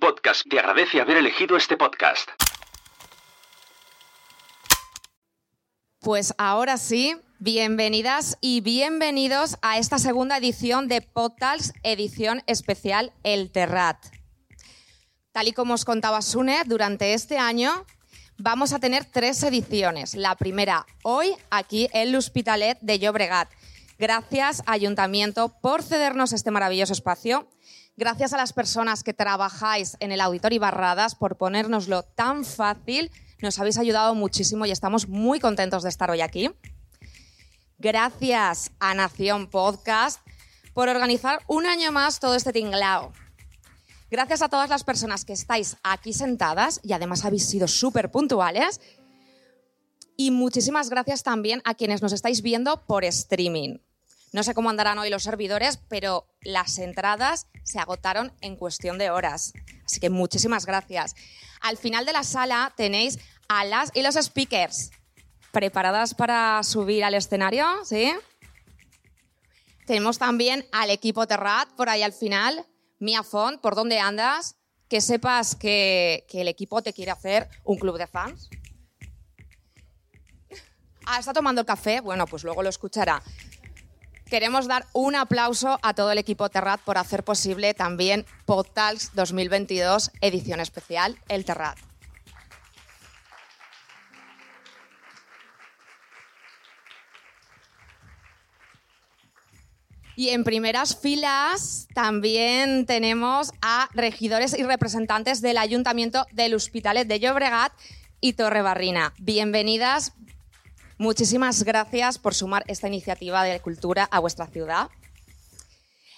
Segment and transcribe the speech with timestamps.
[0.00, 2.30] Podcast te agradece haber elegido este podcast.
[5.98, 13.50] Pues ahora sí, bienvenidas y bienvenidos a esta segunda edición de Podtals, edición especial El
[13.50, 13.98] Terrat.
[15.32, 17.84] Tal y como os contaba Sune, durante este año
[18.38, 20.14] vamos a tener tres ediciones.
[20.14, 23.50] La primera hoy, aquí en el Hospitalet de Llobregat.
[23.98, 27.48] Gracias, Ayuntamiento, por cedernos este maravilloso espacio.
[27.98, 33.10] Gracias a las personas que trabajáis en el Auditorio Barradas por ponérnoslo tan fácil.
[33.42, 36.48] Nos habéis ayudado muchísimo y estamos muy contentos de estar hoy aquí.
[37.76, 40.20] Gracias a Nación Podcast
[40.74, 43.12] por organizar un año más todo este tinglao.
[44.12, 48.80] Gracias a todas las personas que estáis aquí sentadas y además habéis sido súper puntuales.
[50.16, 53.78] Y muchísimas gracias también a quienes nos estáis viendo por streaming.
[54.32, 59.10] No sé cómo andarán hoy los servidores, pero las entradas se agotaron en cuestión de
[59.10, 59.52] horas.
[59.84, 61.14] Así que muchísimas gracias.
[61.60, 64.90] Al final de la sala tenéis a las y los speakers.
[65.50, 67.66] ¿Preparadas para subir al escenario?
[67.84, 68.12] ¿Sí?
[69.86, 72.66] Tenemos también al equipo Terrat por ahí al final.
[72.98, 74.56] Mia Font, ¿por dónde andas?
[74.88, 78.50] Que sepas que, que el equipo te quiere hacer un club de fans.
[81.06, 82.00] Ah, ¿está tomando el café?
[82.00, 83.22] Bueno, pues luego lo escuchará.
[84.30, 90.10] Queremos dar un aplauso a todo el equipo Terrat por hacer posible también Podtals 2022,
[90.20, 91.78] edición especial, el Terrat.
[100.14, 107.20] Y en primeras filas también tenemos a regidores y representantes del Ayuntamiento del Hospitalet de
[107.20, 107.72] Llobregat
[108.20, 109.14] y Torrebarrina.
[109.20, 110.12] Bienvenidas,
[110.98, 114.88] Muchísimas gracias por sumar esta iniciativa de cultura a vuestra ciudad.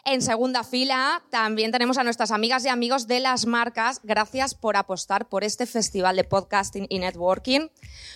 [0.06, 4.01] En segunda fila también tenemos a nuestras amigas y amigos de las marcas.
[4.03, 7.69] Gracias por apostar por este festival de podcasting y networking.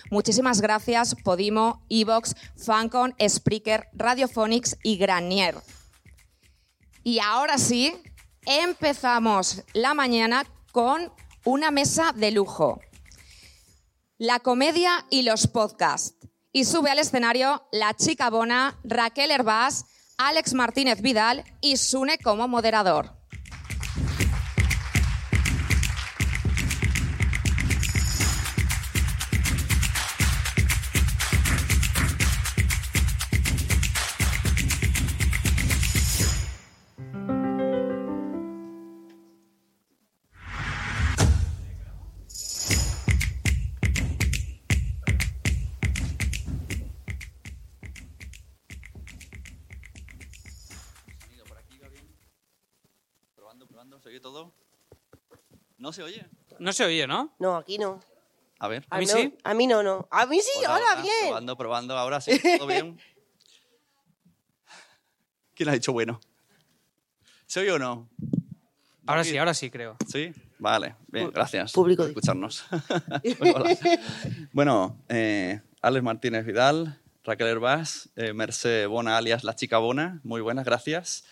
[0.09, 5.55] Muchísimas gracias Podimo, Evox, Fancon, Spreaker, Radiophonics y Granier.
[7.03, 7.93] Y ahora sí,
[8.47, 12.81] empezamos la mañana con una mesa de lujo.
[14.17, 16.15] La comedia y los podcasts
[16.55, 19.83] y sube al escenario la chica bona Raquel Herbás,
[20.17, 23.14] Alex Martínez Vidal y Sune como moderador.
[55.95, 56.25] Se oye?
[56.59, 57.33] No se oye, ¿no?
[57.39, 58.01] No, aquí no.
[58.59, 58.85] A ver.
[58.89, 59.33] ¿A mí no, sí?
[59.43, 60.07] A mí no, no.
[60.11, 61.27] A mí sí, hola, hola, bien.
[61.27, 61.97] Probando, probando.
[61.97, 62.99] Ahora sí, todo bien.
[65.55, 66.19] ¿Quién ha dicho bueno?
[67.47, 68.09] ¿Se oye o no?
[69.07, 69.95] Ahora sí, ahora sí, creo.
[70.07, 70.33] ¿Sí?
[70.57, 72.65] Vale, bien, gracias público por escucharnos.
[74.51, 80.41] Bueno, eh, Alex Martínez Vidal, Raquel Herbás, eh, Mercé Bona, alias La Chica Bona, muy
[80.41, 81.25] buenas, gracias.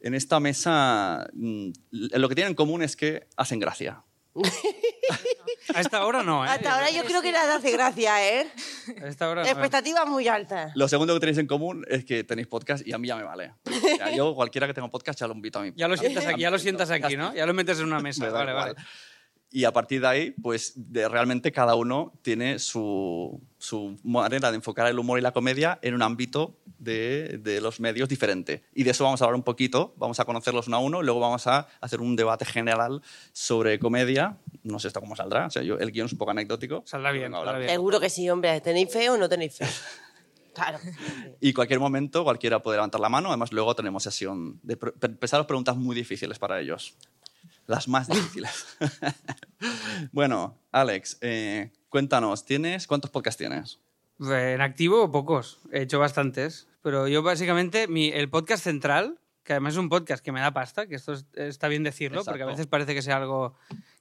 [0.00, 4.04] En esta mesa, mm, lo que tienen en común es que hacen gracia.
[5.74, 6.48] A esta hora no, ¿eh?
[6.48, 8.46] Hasta ahora yo creo que nada hace gracia, ¿eh?
[9.02, 9.48] A esta hora no.
[9.48, 10.72] Expectativas muy altas.
[10.74, 13.24] Lo segundo que tenéis en común es que tenéis podcast y a mí ya me
[13.24, 13.52] vale.
[13.64, 15.72] O sea, yo, cualquiera que tenga podcast, ya lo invito a mí.
[15.76, 17.34] Ya lo sientas aquí, ya lo sientas aquí, ¿no?
[17.34, 18.28] Ya lo metes en una mesa.
[18.30, 18.74] Vale, igual.
[18.74, 18.86] vale.
[19.50, 24.56] Y a partir de ahí, pues de, realmente cada uno tiene su, su manera de
[24.56, 28.64] enfocar el humor y la comedia en un ámbito de, de los medios diferente.
[28.74, 31.04] Y de eso vamos a hablar un poquito, vamos a conocerlos uno a uno, y
[31.04, 33.00] luego vamos a hacer un debate general
[33.32, 34.36] sobre comedia.
[34.62, 36.82] No sé esto cómo saldrá, o sea, yo, el guion es un poco anecdótico.
[36.84, 37.70] Saldrá bien, saldrá bien.
[37.70, 38.60] Seguro que sí, hombre.
[38.60, 39.66] ¿Tenéis fe o no tenéis fe?
[40.56, 40.78] Claro.
[41.38, 43.28] Y cualquier momento cualquiera puede levantar la mano.
[43.28, 46.94] Además, luego tenemos sesión de pre- empezaros preguntas muy difíciles para ellos.
[47.66, 48.66] Las más difíciles.
[50.12, 53.78] bueno, Alex, eh, cuéntanos, ¿tienes, ¿cuántos podcasts tienes?
[54.20, 55.60] En activo, pocos.
[55.72, 56.68] He hecho bastantes.
[56.82, 60.52] Pero yo, básicamente, mi, el podcast central, que además es un podcast que me da
[60.52, 63.54] pasta, que esto es- está bien decirlo, porque a veces parece que sea algo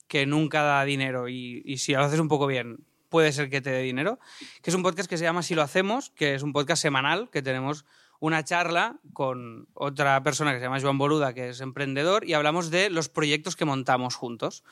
[0.07, 3.61] que nunca da dinero y, y si lo haces un poco bien, puede ser que
[3.61, 4.19] te dé dinero,
[4.61, 7.29] que es un podcast que se llama Si lo hacemos, que es un podcast semanal,
[7.31, 7.85] que tenemos
[8.19, 12.71] una charla con otra persona que se llama Joan Boluda, que es emprendedor, y hablamos
[12.71, 14.63] de los proyectos que montamos juntos.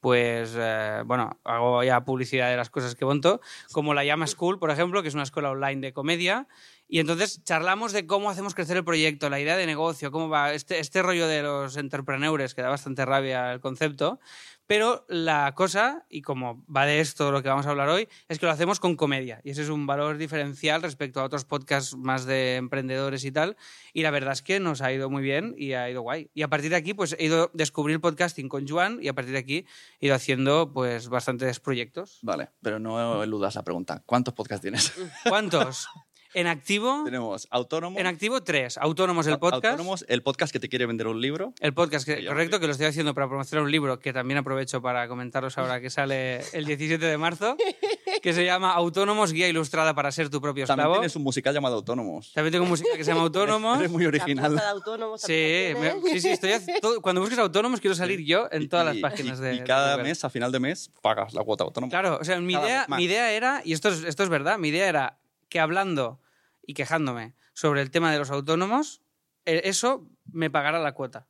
[0.00, 3.40] Pues, eh, bueno, hago ya publicidad de las cosas que monto,
[3.72, 6.46] como la Llama School, por ejemplo, que es una escuela online de comedia,
[6.90, 10.54] Y entonces charlamos de cómo hacemos crecer el proyecto, la idea de negocio, cómo va
[10.54, 14.20] este, este rollo de los entrepreneurs, que da bastante rabia el concepto.
[14.68, 18.38] Pero la cosa, y como va de esto lo que vamos a hablar hoy, es
[18.38, 19.40] que lo hacemos con comedia.
[19.42, 23.56] Y ese es un valor diferencial respecto a otros podcasts más de emprendedores y tal.
[23.94, 26.30] Y la verdad es que nos ha ido muy bien y ha ido guay.
[26.34, 29.14] Y a partir de aquí, pues he ido a descubrir podcasting con Joan y a
[29.14, 29.64] partir de aquí
[30.00, 32.18] he ido haciendo pues bastantes proyectos.
[32.20, 34.02] Vale, pero no eludas la pregunta.
[34.04, 34.92] ¿Cuántos podcasts tienes?
[35.26, 35.88] ¿Cuántos?
[36.34, 37.98] En activo, Tenemos Autónomo.
[37.98, 38.76] en activo tres.
[38.76, 39.64] Autónomos el podcast.
[39.64, 41.54] Autónomos, el podcast que te quiere vender un libro.
[41.60, 44.82] El podcast, que, correcto, que lo estoy haciendo para promocionar un libro que también aprovecho
[44.82, 47.56] para comentaros ahora que sale el 17 de marzo,
[48.22, 50.94] que se llama Autónomos, guía ilustrada para ser tu propio También esclavo.
[50.96, 52.30] tienes un musical llamado Autónomos.
[52.34, 53.78] También tengo música que se llama Autónomos.
[53.78, 54.50] Eres muy La original.
[54.52, 56.52] plaza de autónomos Sí, también me- sí, sí, estoy
[56.82, 59.60] todo- cuando busques autónomos quiero salir yo en todas las Y- páginas y, de y
[59.64, 61.90] cada de mes, a final de mes, pagas la cuota autónoma.
[61.90, 64.58] Claro, o sea, mi Cada idea, mi idea era, y esto es, esto es verdad,
[64.58, 66.20] mi idea era que hablando
[66.66, 69.02] y quejándome sobre el tema de los autónomos,
[69.46, 71.26] eh, eso me pagara la cuota.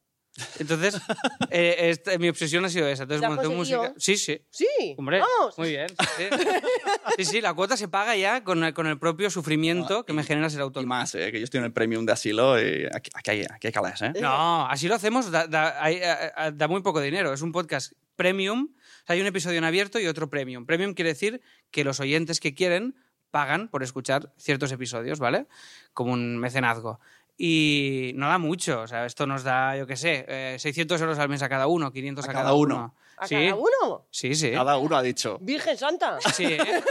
[0.60, 0.94] Entonces,
[1.50, 3.04] eh, este- mi obsesión ha sido esa.
[3.04, 3.82] Entonces, ¿La has monté conseguido?
[3.82, 3.94] música.
[3.98, 4.40] Sí, sí.
[4.50, 4.94] Sí.
[4.96, 5.58] Hombre, Vamos.
[5.58, 5.86] muy bien.
[7.16, 7.40] Sí, sí.
[7.40, 10.60] La cuota se paga ya con, el- con el propio sufrimiento que me genera ser
[10.60, 10.94] Y autónomo.
[10.94, 13.66] más, eh, que yo estoy en el premium de asilo y aquí, aquí hay, aquí
[13.68, 14.12] hay calés, ¿eh?
[14.20, 17.32] No, así lo hacemos, da, da- hay- a- a- da muy poco dinero.
[17.32, 18.68] Es un podcast premium.
[18.76, 20.66] O sea, hay un episodio en abierto y otro premium.
[20.66, 21.40] Premium quiere decir
[21.72, 22.94] que los oyentes que quieren
[23.30, 25.46] pagan por escuchar ciertos episodios, ¿vale?
[25.94, 27.00] Como un mecenazgo.
[27.36, 31.18] Y no da mucho, o sea, esto nos da, yo qué sé, eh, 600 euros
[31.18, 32.74] al mes a cada uno, 500 a, A cada, cada uno.
[32.76, 32.94] uno.
[33.20, 34.06] ¿A sí, cada uno?
[34.10, 34.50] Sí, sí.
[34.52, 35.38] Cada uno ha dicho.
[35.40, 36.18] Virgen Santa.
[36.34, 36.58] Sí, ¿eh?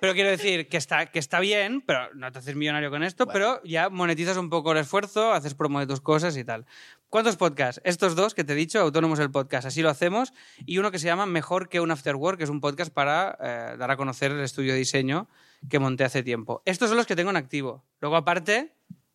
[0.00, 3.24] Pero quiero decir que está, que está bien, pero no te haces millonario con esto,
[3.24, 3.32] Bueno.
[3.32, 6.66] pero ya monetizas un poco el esfuerzo, haces promo de tus cosas y tal.
[7.08, 7.80] ¿Cuántos podcasts?
[7.84, 10.32] Estos dos que te he dicho, Autónomos el Podcast, así lo hacemos,
[10.66, 13.38] y uno que se llama Mejor que un After Work, que es un podcast para
[13.40, 15.28] eh, dar a conocer el estudio de diseño
[15.70, 16.62] que monté hace tiempo.
[16.64, 17.84] Estos son los que tengo en activo.
[18.00, 18.72] Luego, aparte,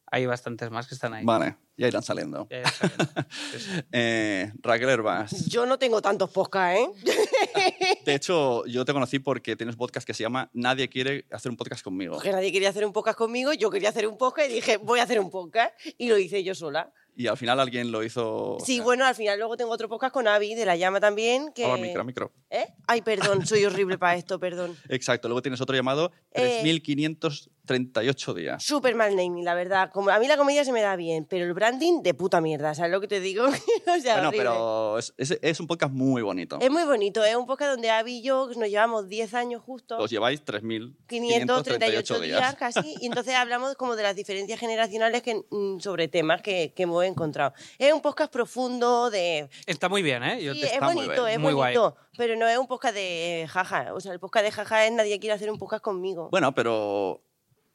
[0.10, 1.26] hay bastantes más que están ahí.
[1.26, 2.48] Vale, ya irán saliendo.
[2.50, 2.64] Ya.
[2.68, 3.72] Sí, sí.
[3.92, 5.46] Eh, Raquel Herbas.
[5.48, 8.00] Yo no tengo tantos podcasts, ¿eh?
[8.06, 11.52] De hecho, yo te conocí porque tienes un podcast que se llama Nadie quiere hacer
[11.52, 12.16] un podcast conmigo.
[12.16, 15.00] Porque nadie quería hacer un podcast conmigo, yo quería hacer un podcast y dije, voy
[15.00, 15.74] a hacer un podcast.
[15.98, 16.94] Y lo hice yo sola.
[17.20, 18.58] Y al final alguien lo hizo.
[18.64, 21.52] Sí, bueno, al final luego tengo otro podcast con Avi de La Llama también.
[21.52, 21.66] Que...
[21.66, 22.32] Ahora micro, micro.
[22.52, 22.68] ¿Eh?
[22.86, 24.78] Ay, perdón, soy horrible para esto, perdón.
[24.90, 25.28] Exacto.
[25.28, 26.60] Luego tienes otro llamado Eh.
[26.62, 28.64] 3538 días.
[28.64, 29.90] Súper mal naming, la verdad.
[29.92, 32.74] Como, a mí la comedia se me da bien, pero el branding de puta mierda,
[32.76, 33.46] ¿sabes lo que te digo?
[33.48, 34.38] o sea, Bueno, horrible.
[34.50, 36.58] pero es, es- es un podcast muy bonito.
[36.62, 39.98] Es muy bonito, es un podcast donde Avi y yo nos llevamos 10 años justo.
[39.98, 45.44] Os lleváis 3538 538 días casi, y entonces hablamos como de las diferencias generacionales que,
[45.50, 47.54] mm, sobre temas que, que hemos encontrado.
[47.78, 49.50] Es un podcast profundo de...
[49.66, 50.44] Está muy bien, ¿eh?
[50.44, 51.76] Yo Sí, te- es está muy bonito, bien, es muy guay.
[51.76, 53.94] bonito, pero no es un podcast de jaja.
[53.94, 56.30] O sea, el podcast de jaja es nadie quiere hacer un podcast conmigo.
[56.32, 57.22] Bueno, pero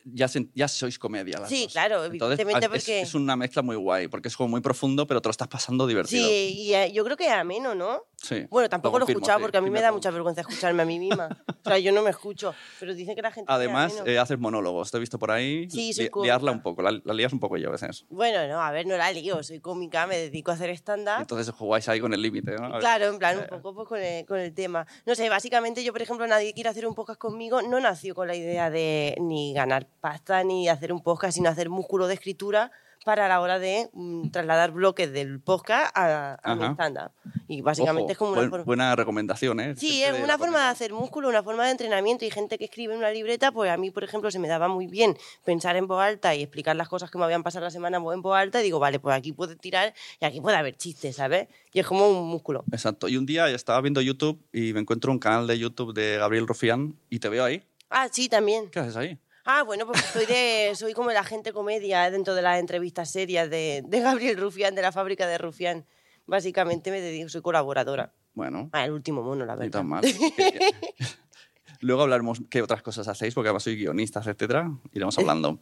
[0.04, 1.38] ya, se- ya sois comedia.
[1.38, 1.72] las Sí, dos.
[1.72, 5.06] claro, Entonces, evidentemente es- porque- Es, una mezcla muy guay, porque es como muy profundo,
[5.06, 6.26] pero te lo estás pasando divertido.
[6.28, 8.02] Sí, y eh, yo creo que es ameno, ¿no?
[8.22, 8.46] Sí.
[8.50, 10.42] Bueno, tampoco lo he confirmo, escuchado sí, porque a mí sí me da mucha vergüenza
[10.42, 11.28] escucharme a mí misma.
[11.64, 13.52] O sea, yo no me escucho, pero dicen que la gente...
[13.52, 14.90] Además, eh, haces monólogos.
[14.92, 15.68] Te he visto por ahí.
[15.68, 16.26] Sí, soy li- cómica.
[16.34, 16.82] liarla un poco.
[16.82, 18.04] La, la lías un poco yo a veces.
[18.10, 21.20] Bueno, no, a ver, no la lío, soy cómica, me dedico a hacer stand-up.
[21.20, 22.78] Entonces jugáis ahí con el límite, ¿no?
[22.78, 23.48] Claro, en plan, un Eh.
[23.48, 24.86] poco pues, con, el, con el tema.
[25.04, 28.28] No sé, básicamente yo, por ejemplo, nadie quiere hacer un podcast conmigo, no nació con
[28.28, 32.70] la idea de ni ganar pasta, ni hacer un podcast, sino hacer músculo de escritura
[33.04, 36.72] para la hora de mm, trasladar bloques del podcast a, a mi Ajá.
[36.74, 37.10] stand-up.
[37.48, 38.64] Y básicamente Ojo, es como una buen- forma...
[38.64, 39.74] buena recomendación, ¿eh?
[39.76, 42.64] Sí, es de una forma de hacer músculo, una forma de entrenamiento y gente que
[42.64, 45.76] escribe en una libreta, pues a mí, por ejemplo, se me daba muy bien pensar
[45.76, 48.36] en voz alta y explicar las cosas que me habían pasado la semana en voz
[48.36, 51.48] alta y digo, vale, pues aquí puedo tirar y aquí puede haber chistes, ¿sabes?
[51.72, 52.64] Y es como un músculo.
[52.72, 53.08] Exacto.
[53.08, 56.46] Y un día estaba viendo YouTube y me encuentro un canal de YouTube de Gabriel
[56.46, 57.62] Rufián y te veo ahí.
[57.90, 58.68] Ah, sí, también.
[58.70, 59.18] ¿Qué haces ahí?
[59.44, 63.50] Ah, bueno, pues soy, de, soy como la gente comedia dentro de las entrevistas serias
[63.50, 65.84] de, de Gabriel Rufián, de la fábrica de Rufián.
[66.26, 68.12] Básicamente me dedico, soy colaboradora.
[68.34, 69.80] Bueno, Ah, el último mono, la ni verdad.
[69.80, 70.04] tan mal.
[71.80, 74.70] Luego hablaremos qué otras cosas hacéis, porque además soy guionistas, etcétera.
[74.92, 75.58] Iremos hablando.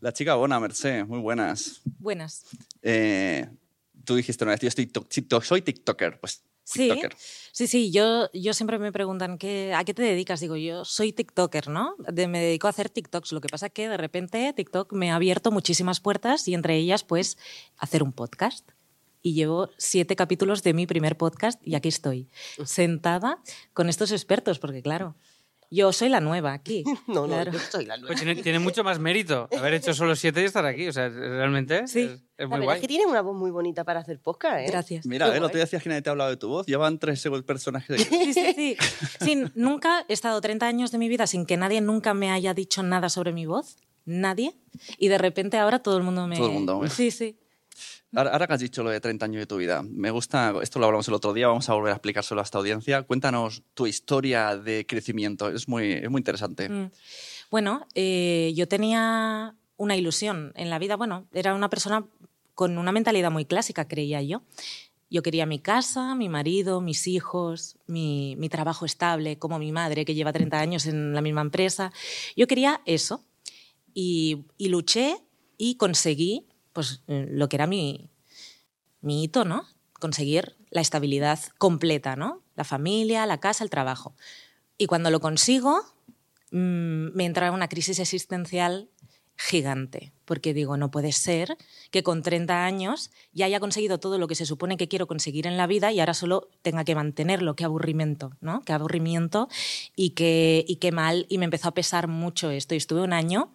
[0.00, 1.80] La chica Bona, Merced, muy buenas.
[1.98, 2.44] Buenas.
[2.82, 3.48] Eh,
[4.04, 4.90] tú dijiste una vez, yo estoy
[5.42, 6.20] soy TikToker.
[6.20, 7.16] Pues Sí, TikToker.
[7.52, 7.90] sí, sí.
[7.90, 10.40] Yo, yo siempre me preguntan ¿qué, a qué te dedicas.
[10.40, 11.94] Digo, yo soy TikToker, ¿no?
[11.98, 13.32] De- me dedico a hacer TikToks.
[13.32, 16.76] Lo que pasa es que de repente TikTok me ha abierto muchísimas puertas y entre
[16.76, 17.36] ellas, pues,
[17.78, 18.70] hacer un podcast.
[19.24, 22.28] Y llevo siete capítulos de mi primer podcast y aquí estoy,
[22.64, 23.38] sentada
[23.72, 25.14] con estos expertos, porque claro,
[25.74, 26.84] yo soy la nueva aquí.
[27.08, 27.52] No, no, Claro.
[27.52, 28.08] yo soy la nueva.
[28.14, 30.86] Pues tiene, tiene mucho más mérito haber hecho solo siete y estar aquí.
[30.88, 32.00] O sea, realmente Sí.
[32.00, 32.76] es, es La muy verdad guay.
[32.76, 34.66] es que tienes una voz muy bonita para hacer podcast, ¿eh?
[34.68, 35.06] Gracias.
[35.06, 36.66] Mira, Qué el otro día decías que nadie te ha hablado de tu voz.
[36.66, 38.04] Llevan tres personajes de...
[38.04, 38.76] Sí, sí, sí.
[39.20, 42.52] Sí, nunca he estado 30 años de mi vida sin que nadie nunca me haya
[42.54, 43.76] dicho nada sobre mi voz.
[44.04, 44.52] nadie.
[44.98, 46.36] Y de repente ahora todo el mundo me...
[46.36, 46.90] Todo el mundo, ¿eh?
[46.90, 47.38] Sí, sí.
[48.14, 50.84] Ahora, que has dicho lo de 30 años de tu vida, me gusta, esto lo
[50.84, 53.02] hablamos el otro día, vamos a volver a explicárselo a esta audiencia.
[53.04, 56.68] Cuéntanos tu historia de crecimiento, es muy, es muy interesante.
[56.68, 56.90] Mm.
[57.50, 60.96] Bueno, eh, yo tenía una ilusión en la vida.
[60.96, 62.04] Bueno, era una persona
[62.54, 64.42] con una mentalidad muy clásica, creía yo.
[65.08, 70.04] Yo quería mi casa, mi marido, mis hijos, mi, mi trabajo estable, como mi madre,
[70.04, 71.92] que lleva 30 años en la misma empresa.
[72.36, 73.24] Yo quería eso.
[73.94, 75.16] Y, y luché
[75.58, 78.10] y conseguí pues, eh, lo que era mi,
[79.00, 79.66] mi hito, ¿no?
[80.00, 82.42] Conseguir la estabilidad completa, ¿no?
[82.54, 84.14] La familia, la casa, el trabajo.
[84.78, 85.82] Y cuando lo consigo,
[86.50, 88.88] mm, me entra una crisis existencial
[89.36, 91.56] gigante, porque digo, no puede ser
[91.90, 95.46] que con 30 años ya haya conseguido todo lo que se supone que quiero conseguir
[95.46, 98.62] en la vida y ahora solo tenga que mantenerlo, qué aburrimiento, ¿no?
[98.62, 99.48] Qué aburrimiento
[99.96, 103.12] y qué, y qué mal, y me empezó a pesar mucho esto, y estuve un
[103.12, 103.52] año,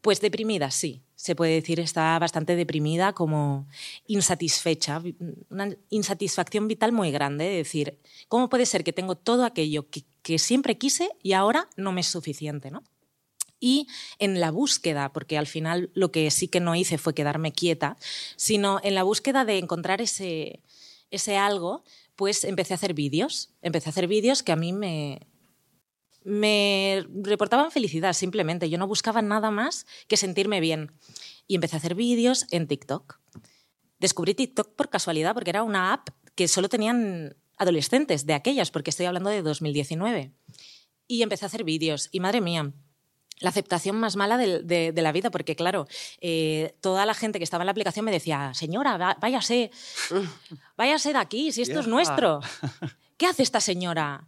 [0.00, 3.68] pues deprimida, sí, se puede decir, está bastante deprimida, como
[4.06, 5.02] insatisfecha,
[5.50, 7.98] una insatisfacción vital muy grande, de decir,
[8.28, 12.00] ¿cómo puede ser que tengo todo aquello que, que siempre quise y ahora no me
[12.00, 12.82] es suficiente, ¿no?
[13.62, 17.52] y en la búsqueda, porque al final lo que sí que no hice fue quedarme
[17.52, 17.98] quieta,
[18.36, 20.62] sino en la búsqueda de encontrar ese,
[21.10, 21.84] ese algo,
[22.16, 23.50] pues empecé a hacer vídeos.
[23.60, 25.20] Empecé a hacer vídeos que a mí me,
[26.22, 28.68] me reportaban felicidad simplemente.
[28.68, 30.92] Yo no buscaba nada más que sentirme bien.
[31.46, 33.18] Y empecé a hacer vídeos en TikTok.
[33.98, 38.90] Descubrí TikTok por casualidad porque era una app que solo tenían adolescentes de aquellas, porque
[38.90, 40.32] estoy hablando de 2019.
[41.06, 42.08] Y empecé a hacer vídeos.
[42.12, 42.72] Y madre mía,
[43.40, 45.86] la aceptación más mala de, de, de la vida, porque claro,
[46.20, 49.70] eh, toda la gente que estaba en la aplicación me decía, señora, váyase,
[50.76, 52.40] váyase de aquí, si esto es nuestro.
[53.16, 54.26] ¿Qué hace esta señora?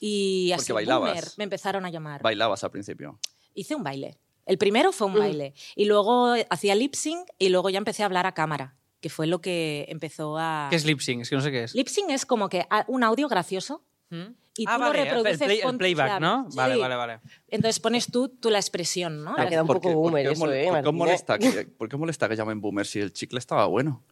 [0.00, 1.10] Y Porque así bailabas.
[1.10, 2.22] boomer, me empezaron a llamar.
[2.22, 3.18] Bailabas al principio.
[3.54, 4.18] Hice un baile.
[4.46, 5.54] El primero fue un baile.
[5.76, 9.26] Y luego hacía lip sync y luego ya empecé a hablar a cámara, que fue
[9.26, 10.68] lo que empezó a...
[10.70, 11.22] ¿Qué es lip sync?
[11.22, 11.74] Es que no sé qué es.
[11.74, 14.22] Lip sync es como que ah, un audio gracioso ¿Mm?
[14.56, 16.46] y tú ah, lo vale, el- reproduces el, play- el tus playback, ¿no?
[16.54, 16.80] Vale, Sí.
[16.80, 17.20] vale, vale.
[17.48, 19.34] Entonces pones tú, tú la expresión, ¿no?
[19.36, 21.38] Ha La- quedado un ¿Por poco qué- por boomer qué eso, ¿eh, por qué molesta
[21.38, 24.02] que, ¿Por qué molesta que llamen boomer si el chicle estaba bueno?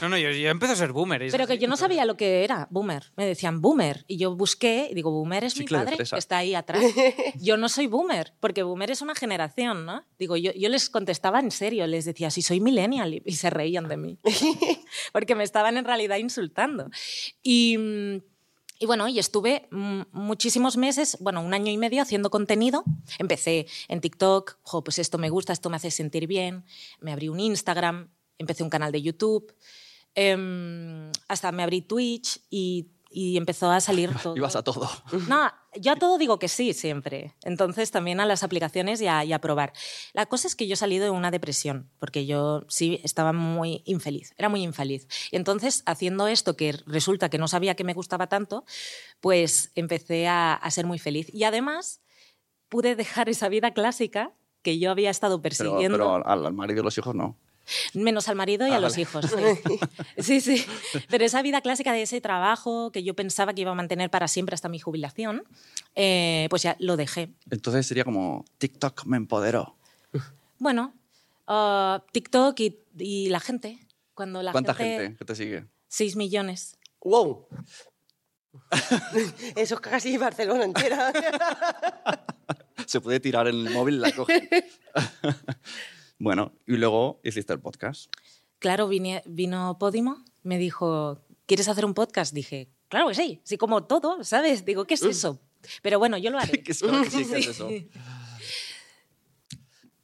[0.00, 1.26] No, no, yo, yo empiezo a ser boomer.
[1.30, 3.12] Pero que yo no sabía lo que era boomer.
[3.16, 4.04] Me decían boomer.
[4.06, 6.82] Y yo busqué y digo, boomer es Chicle mi padre que está ahí atrás.
[7.40, 10.04] Yo no soy boomer, porque boomer es una generación, ¿no?
[10.18, 13.88] Digo, yo, yo les contestaba en serio, les decía, si soy millennial, y- se reían
[13.88, 14.18] de mí.
[15.12, 16.90] porque me estaban en realidad insultando.
[17.42, 17.76] Y,
[18.78, 19.68] y bueno, y estuve
[20.12, 22.84] muchísimos meses, bueno, un año y medio haciendo contenido.
[23.18, 26.64] Empecé en TikTok, jo, pues esto me gusta, esto me hace sentir bien.
[27.00, 28.08] Me abrí un Instagram,
[28.40, 29.54] empecé un canal de YouTube,
[30.14, 34.36] em, hasta me abrí Twitch y, y empezó a salir todo.
[34.36, 34.88] Ibas a todo.
[35.28, 37.34] No, yo a todo digo que sí siempre.
[37.42, 39.72] Entonces también a las aplicaciones y a, y a probar.
[40.12, 43.82] La cosa es que yo he salido de una depresión, porque yo sí estaba muy
[43.84, 45.06] infeliz, era muy infeliz.
[45.30, 48.64] Y entonces haciendo esto que resulta que no sabía que me gustaba tanto,
[49.20, 51.32] pues empecé a, a ser muy feliz.
[51.32, 52.00] Y además
[52.68, 54.32] pude dejar esa vida clásica
[54.62, 55.96] que yo había estado Pero, persiguiendo.
[55.98, 57.36] pero al, al marido y los hijos no.
[57.94, 59.02] Menos al marido y Ah, a los vale.
[59.02, 59.26] hijos.
[60.18, 60.40] Sí.
[60.40, 60.66] sí, sí.
[61.08, 64.28] Pero esa vida clásica de ese trabajo que yo pensaba que iba a mantener para
[64.28, 65.44] siempre hasta mi jubilación,
[65.94, 67.30] eh, pues ya lo dejé.
[67.50, 69.76] Entonces sería como TikTok me empoderó.
[70.58, 70.92] Bueno,
[71.46, 73.78] ah, TikTok y, y la gente.
[74.14, 75.64] Cuando la ¿Cuánta gente que te sigue?
[75.88, 76.76] 6 millones.
[77.02, 77.46] ¡Wow!
[79.56, 81.12] Eso es casi Barcelona entera.
[82.86, 84.48] Se puede tirar en el móvil y la coge.
[86.20, 88.12] bueno, y luego hiciste el podcast.
[88.60, 92.32] Claro, vine- vino Podimo, me dijo, ¿quieres hacer un podcast?
[92.32, 94.64] Dije, claro que sí, sí como todo, ¿sabes?
[94.64, 95.40] Digo, ¿qué es eso?
[95.82, 96.62] Pero bueno, yo lo haré.
[96.62, 97.68] Que es sí, ¿qué es eso?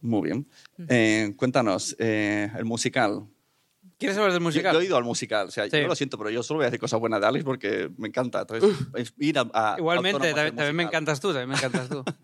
[0.01, 0.49] Muy bien.
[0.89, 3.27] Eh, cuéntanos, eh, el musical.
[3.99, 4.75] ¿Quieres hablar del musical?
[4.75, 5.49] yo he ido al musical.
[5.49, 5.81] O sea, Sí.
[5.81, 8.09] yo lo siento, pero yo solo voy a decir cosas buenas de Alex porque me
[8.09, 8.43] encanta.
[8.43, 12.05] Entonces, es ir a, a Igualmente, también, también me encantas tú, también me encantas tú.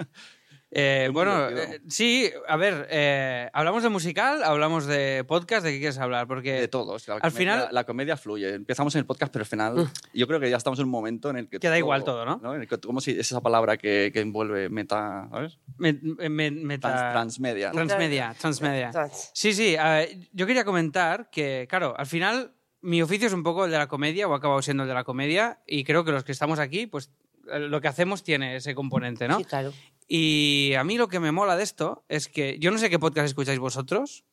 [0.74, 4.42] Eh, bueno, eh, sí, a ver, eh, ¿hablamos de musical?
[4.42, 5.64] ¿Hablamos de podcast?
[5.66, 6.26] ¿De qué quieres hablar?
[6.26, 6.92] Porque De todo.
[6.92, 8.54] o sea, la al comedia- final- La comedia fluye.
[8.54, 11.28] Empezamos en el podcast, pero al final yo creo que ya estamos en un momento
[11.28, 11.58] en el que...
[11.58, 12.54] Queda igual todo, ¿no?
[12.54, 15.28] En el que, como si es esa palabra que, que envuelve meta...
[15.30, 15.58] ¿Sabes?
[15.76, 17.70] me, me- me- meta- Trans- transmedia.
[17.70, 18.90] Transmedia, transmedia.
[18.92, 19.30] Trans.
[19.34, 19.76] Sí, sí.
[19.78, 23.76] ver, yo quería comentar que, claro, al final mi oficio es un poco el de
[23.78, 26.32] la comedia, o ha acabado siendo el de la comedia, y creo que los que
[26.32, 27.10] estamos aquí, pues
[27.52, 29.36] eh, lo que hacemos tiene ese componente, ¿no?
[29.38, 29.72] Sí, claro.
[30.08, 32.98] Y a mí lo que me mola de esto es que yo no sé qué
[32.98, 34.24] podcast escucháis vosotros,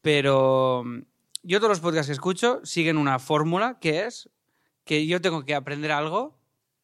[0.00, 1.02] pero mm,
[1.42, 4.30] yo todos los podcasts que escucho siguen una fórmula que es
[4.84, 6.38] que yo tengo que aprender algo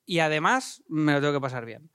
[0.06, 1.90] y además me lo tengo que pasar bien.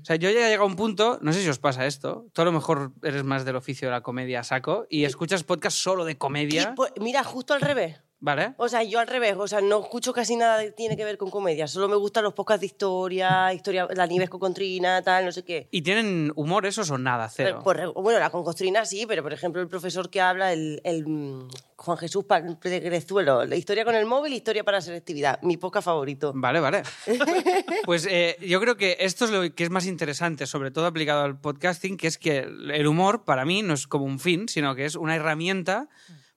[0.00, 2.26] O sea, yo ya he llegado a un punto, no sé si os pasa esto,
[2.32, 5.76] tú a lo mejor eres más del oficio de la comedia saco y escuchas podcast
[5.76, 8.00] solo de comedia, mira, justo al revés.
[8.20, 8.54] ¿Vale?
[8.58, 11.16] O sea, yo al revés, o sea, no escucho casi nada que tiene que ver
[11.18, 11.66] con comedia.
[11.66, 15.44] Solo me gustan los podcasts de historia, historia, la Nieves con Contrina, tal, no sé
[15.44, 15.68] qué.
[15.70, 17.28] ¿Y tienen humor esos o nada?
[17.28, 17.60] Cero.
[17.64, 20.80] Por- por- bueno, la con Constrina sí, pero por ejemplo el profesor que habla, el,
[20.84, 22.24] el, mm, Juan Jesús
[22.62, 26.32] Grezuelo, la historia con el móvil, historia para selectividad, mi podcast favorito.
[26.34, 26.82] Vale, vale.
[27.84, 31.22] Pues eh, yo creo que esto es lo que es más interesante, sobre todo aplicado
[31.22, 34.74] al podcasting, que es que el humor para mí no es como un fin, sino
[34.74, 35.88] que es una herramienta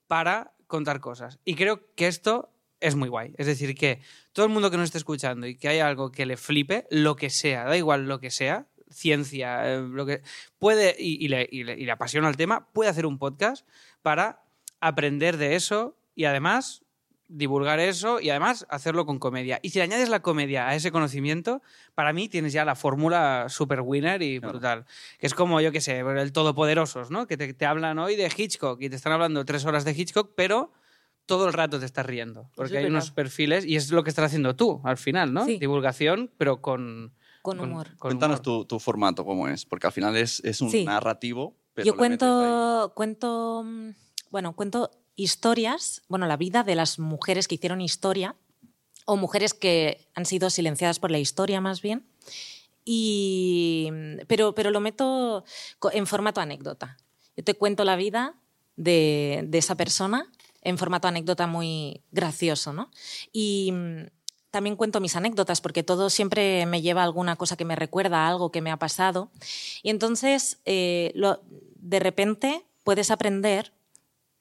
[0.06, 1.38] para contar cosas.
[1.44, 3.34] Y creo que esto es muy guay.
[3.38, 4.00] Es decir, que
[4.32, 7.16] todo el mundo que nos esté escuchando y que haya algo que le flipe, lo
[7.16, 10.22] que sea, da igual lo que sea, ciencia, eh, lo que
[10.58, 13.66] puede y, y le, y le- y le apasiona el tema, puede hacer un podcast
[14.02, 14.42] para
[14.80, 16.83] aprender de eso y además
[17.28, 19.58] divulgar eso y además hacerlo con comedia.
[19.62, 21.62] Y si le añades la comedia a ese conocimiento,
[21.94, 24.84] para mí tienes ya la fórmula super winner y brutal.
[25.18, 27.26] Que es como, yo qué sé, el Todopoderosos, ¿no?
[27.26, 30.32] Que te, te hablan hoy de Hitchcock y te están hablando tres horas de Hitchcock,
[30.36, 30.72] pero
[31.26, 32.50] todo el rato te estás riendo.
[32.54, 32.96] Porque es hay verdad.
[32.98, 35.46] unos perfiles y es lo que estás haciendo tú al final, ¿no?
[35.46, 35.58] Sí.
[35.58, 37.14] Divulgación, pero con...
[37.40, 37.88] Con humor.
[37.98, 38.42] con Cuéntanos humor.
[38.42, 40.84] tu, tu formato, cómo es, porque al final es, es un Sí.
[40.84, 41.56] narrativo.
[41.74, 43.90] Pero Yo cuento, cuento, mm,
[44.30, 48.36] bueno, cuento historias, bueno, la vida de las mujeres que hicieron historia,
[49.06, 52.06] o mujeres que han sido silenciadas por la historia más bien,
[52.84, 53.88] y,
[54.26, 55.44] pero, pero lo meto
[55.92, 56.96] en formato anécdota.
[57.36, 58.34] Yo te cuento la vida
[58.76, 60.30] de, de esa persona
[60.62, 62.90] en formato anécdota muy gracioso, ¿no?
[63.32, 64.06] Y mm,
[64.50, 68.24] también cuento mis anécdotas porque todo siempre me lleva a alguna cosa que me recuerda
[68.24, 69.30] a algo que me ha pasado.
[69.82, 71.42] Y entonces, eh, lo-
[71.76, 73.72] de repente, puedes aprender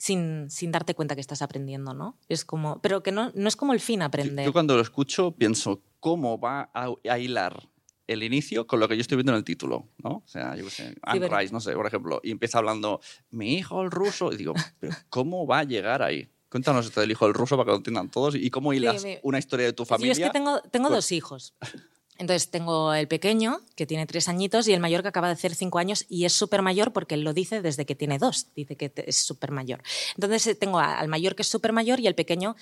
[0.04, 2.18] sin, sin darte cuenta que estás aprendiendo, ¿no?
[2.28, 4.46] Es como, pero que no, no es como el fin Yo, aprender.
[4.46, 7.70] yo cuando lo escucho pienso, ¿cómo va a, a hilar
[8.08, 9.88] el inicio con lo que yo estoy viendo en el título?
[10.04, 10.10] ¿no?
[10.10, 13.00] O sea, yo qué sé, Anne pero- Rice, no sé, por ejemplo, y empieza hablando,
[13.32, 16.28] mi hijo el ruso, y digo, ¿pero cómo va a llegar ahí?
[16.50, 19.22] Cuéntanos esto del hijo del ruso para que lo entiendan todos y cómo hilas me-
[19.24, 20.14] una historia de tu Sí, familia.
[20.16, 21.54] Yo es que tengo, tengo con- dos hijos.
[22.18, 25.56] Entonces tengo el pequeño, que tiene tres añitos, y el mayor, que acaba de hacer
[25.56, 28.78] cinco años, y es súper mayor porque él lo dice desde que tiene dos, dice
[28.78, 29.82] que es súper mayor.
[30.16, 32.56] Entonces eh, tengo al mayor que es súper mayor y al pequeño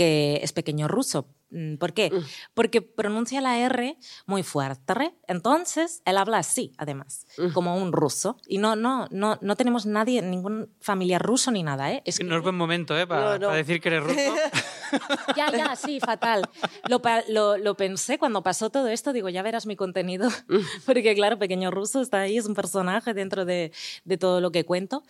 [0.00, 1.28] que es pequeño ruso.
[1.50, 2.10] Mm, ¿Por qué?
[2.54, 5.12] Porque pronuncia la R muy fuerte.
[5.28, 8.38] Entonces, él habla así, además, como un ruso.
[8.46, 12.02] Y no, no, no, no tenemos nadie, ningún familiar ruso ni nada, ¿eh?
[12.06, 13.06] Es Que no es buen momento, ¿eh?
[13.06, 14.16] Para, No, decir que eres ruso.
[15.36, 16.42] ya, ya, sí, fatal.
[16.88, 20.28] Lo, lo, lo pensé cuando pasó todo esto, digo, ya verás mi contenido,
[20.86, 23.72] porque claro, Pequeño Ruso está ahí, es un personaje dentro de,
[24.04, 25.02] de todo lo que cuento,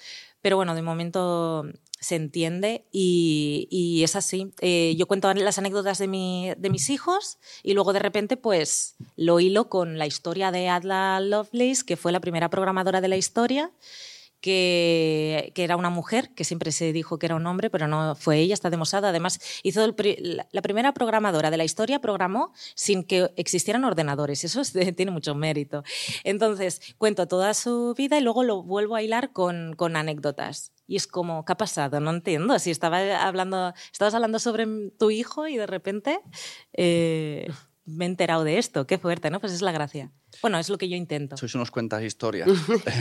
[0.42, 1.64] pero bueno, de momento
[2.00, 4.52] se entiende y, y es así.
[4.62, 8.96] Eh, yo cuento las anécdotas de, mi- de mis hijos y luego de repente pues
[9.16, 13.18] lo hilo con la historia de Adla Lovelace, que fue la primera programadora de la
[13.18, 13.70] historia
[14.40, 18.38] que, era una mujer, que siempre se dijo que era un hombre, pero no fue
[18.38, 19.06] ella, está demostrado.
[19.06, 19.94] Además, hizo el
[20.52, 24.44] la, primera programadora de la historia, programó sin que existieran ordenadores.
[24.44, 24.62] Eso
[24.96, 25.84] tiene mucho mérito.
[26.24, 30.72] Entonces, cuento toda su vida y luego lo vuelvo a hilar con, con anécdotas.
[30.86, 32.00] Y es como, ¿qué ha pasado?
[32.00, 32.58] No entiendo.
[32.58, 34.66] Si estaba hablando, estabas hablando sobre
[34.98, 36.20] tu hijo y de repente
[36.72, 37.48] eh,
[37.90, 38.86] me he enterado de esto.
[38.86, 39.40] Qué fuerte, ¿no?
[39.40, 40.10] Pues es la gracia.
[40.42, 41.36] Bueno, es lo que yo intento.
[41.36, 42.48] Sois unos cuentas historias.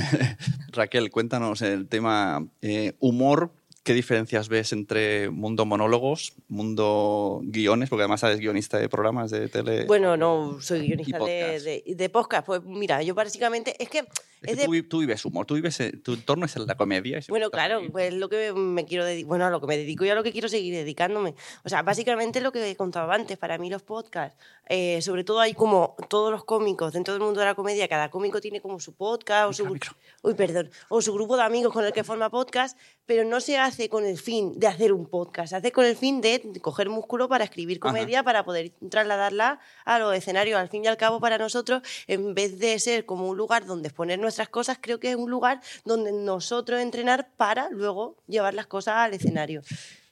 [0.72, 3.54] Raquel, cuéntanos el tema eh, humor.
[3.84, 7.90] ¿Qué diferencias ves entre mundo monólogos, mundo guiones?
[7.90, 9.86] Porque además eres guionista de programas de tele.
[9.86, 11.66] Bueno, no soy guionista de, podcast.
[11.66, 12.46] de, de podcast.
[12.46, 13.76] Pues mira, yo básicamente.
[13.82, 14.00] Es que.
[14.00, 14.06] Es
[14.42, 17.20] que es de- tú, tú vives humor, tú vives, tu entorno es en la comedia.
[17.28, 17.90] Bueno, claro, ahí.
[17.90, 20.24] pues lo que me quiero dedicar, bueno, a lo que me dedico y a lo
[20.24, 21.36] que quiero seguir dedicándome.
[21.66, 24.38] O sea, básicamente lo que contaba antes, para mí los podcasts,
[24.70, 28.10] eh, sobre todo hay como todos los cómicos dentro del mundo de la comedia, cada
[28.10, 29.78] cómico tiene como su podcast o su,
[30.22, 32.78] uy, perdón, o su grupo de amigos con el que forma podcast,
[33.10, 35.96] pero no se hace con el fin de hacer un podcast, se hace con el
[35.96, 37.90] fin de coger músculo para escribir Ajá.
[37.90, 40.60] comedia, para poder trasladarla a los escenarios.
[40.60, 43.88] Al fin y al cabo, para nosotros, en vez de ser como un lugar donde
[43.88, 48.68] exponer nuestras cosas, creo que es un lugar donde nosotros entrenar para luego llevar las
[48.68, 49.64] cosas al escenario.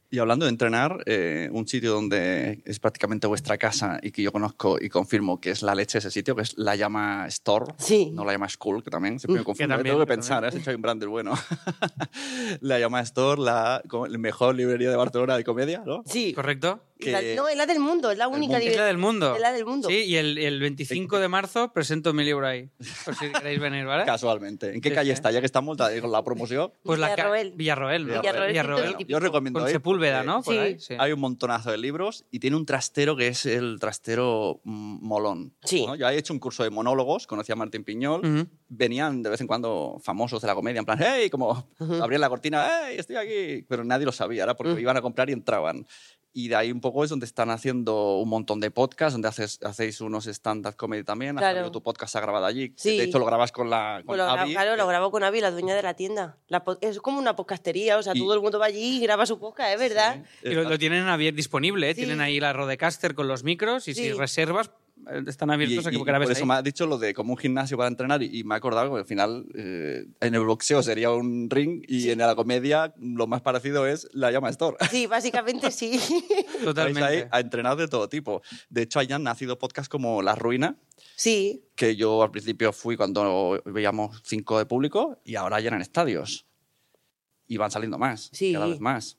[0.10, 4.32] Y hablando de entrenar, eh, un sitio donde es prácticamente vuestra casa y que yo
[4.32, 8.12] conozco y confirmo que es la leche ese sitio, que es la llama Store, Sí.
[8.13, 10.62] no la llama School, que también siempre me confundo, también, tengo que que pensar, también.
[10.62, 11.34] has hecho un brand del bueno.
[12.62, 13.82] la llama Store, la
[14.17, 16.04] mejor librería de Barcelona de comedia, ¿no?
[16.06, 16.34] Sí.
[16.34, 16.82] ¿Correcto?
[16.99, 18.57] Y la- que- no, es la del mundo, es la única.
[18.57, 19.36] Es la del mundo.
[19.36, 19.88] Es la del mundo.
[19.89, 22.69] Sí, y el, el 25 de marzo presento mi libro ahí.
[23.05, 24.05] Por si queréis venir, ¿vale?
[24.05, 24.73] Casualmente.
[24.73, 25.13] ¿En qué Sí, calle sí.
[25.13, 25.31] está?
[25.31, 26.71] Ya que estamos la- con la promoción.
[26.83, 27.51] Pues la Villarroel.
[27.53, 28.19] Villarroel, ¿no?
[28.21, 28.77] Villarroel, Villarroel.
[28.83, 29.73] 120 y Yo os recomiendo Con ir.
[29.73, 30.21] Sepúlveda.
[30.21, 30.41] Úlveda, ¿no?
[30.43, 30.60] Por Sí.
[30.60, 30.95] ahí, sí.
[30.97, 35.53] Hay un montonazo de libros y tiene un trastero que es el trastero mm, molón.
[35.63, 35.86] Sí.
[35.86, 35.95] ¿no?
[35.95, 38.47] Yo he hecho un curso de monólogos, conocí a Martín Piñol, Ujú.
[38.69, 41.29] venían de vez en cuando famosos de la comedia, en plan, ¡hey!
[41.29, 41.67] Como
[42.01, 42.95] abrían la cortina, ¡hey!
[42.99, 43.65] Estoy aquí.
[43.67, 45.86] Pero nadie lo sabía, era porque iban a comprar y entraban.
[46.39, 49.58] Y de ahí un poco es donde están haciendo un montón de podcasts, donde haces,
[49.63, 51.36] hacéis unos stand-up comedy también.
[51.36, 51.71] Claro.
[51.71, 52.73] tu podcast ha grabado allí.
[52.78, 52.95] Sí.
[52.95, 55.73] De hecho, lo grabas con la con lo claro, lo grabo con Avi, la dueña
[55.73, 56.38] de la tienda.
[56.47, 59.26] La es como una podcastería, o sea, Y- todo el mundo va allí y graba
[59.26, 60.23] su podcast, es verdad.
[60.43, 61.95] Y lo, lo tienen disponible, ¿eh?
[61.95, 62.02] Sí.
[62.02, 64.12] Tienen ahí la Rodecaster con los micros y si Sí.
[64.12, 64.69] reservas
[65.10, 66.48] eh, están Y, abiertos a que y grabes por eso ahí.
[66.48, 68.93] me ha dicho lo de como un gimnasio para entrenar y, y me he acordado
[68.93, 73.28] que al final eh, en el boxeo sería un ring y en la comedia lo
[73.28, 74.78] más parecido es la llama store.
[74.91, 75.91] Sí, básicamente sí.
[76.00, 77.28] Vais ahí Totalmente.
[77.32, 78.41] a entrenar de todo tipo.
[78.70, 80.78] De hecho, hayan nacido podcasts como La Ruina,
[81.15, 86.46] sí, que yo al principio fui cuando veíamos cinco de público y ahora llenan estadios.
[87.50, 88.52] Y van saliendo más, Sí.
[88.52, 89.17] cada vez más.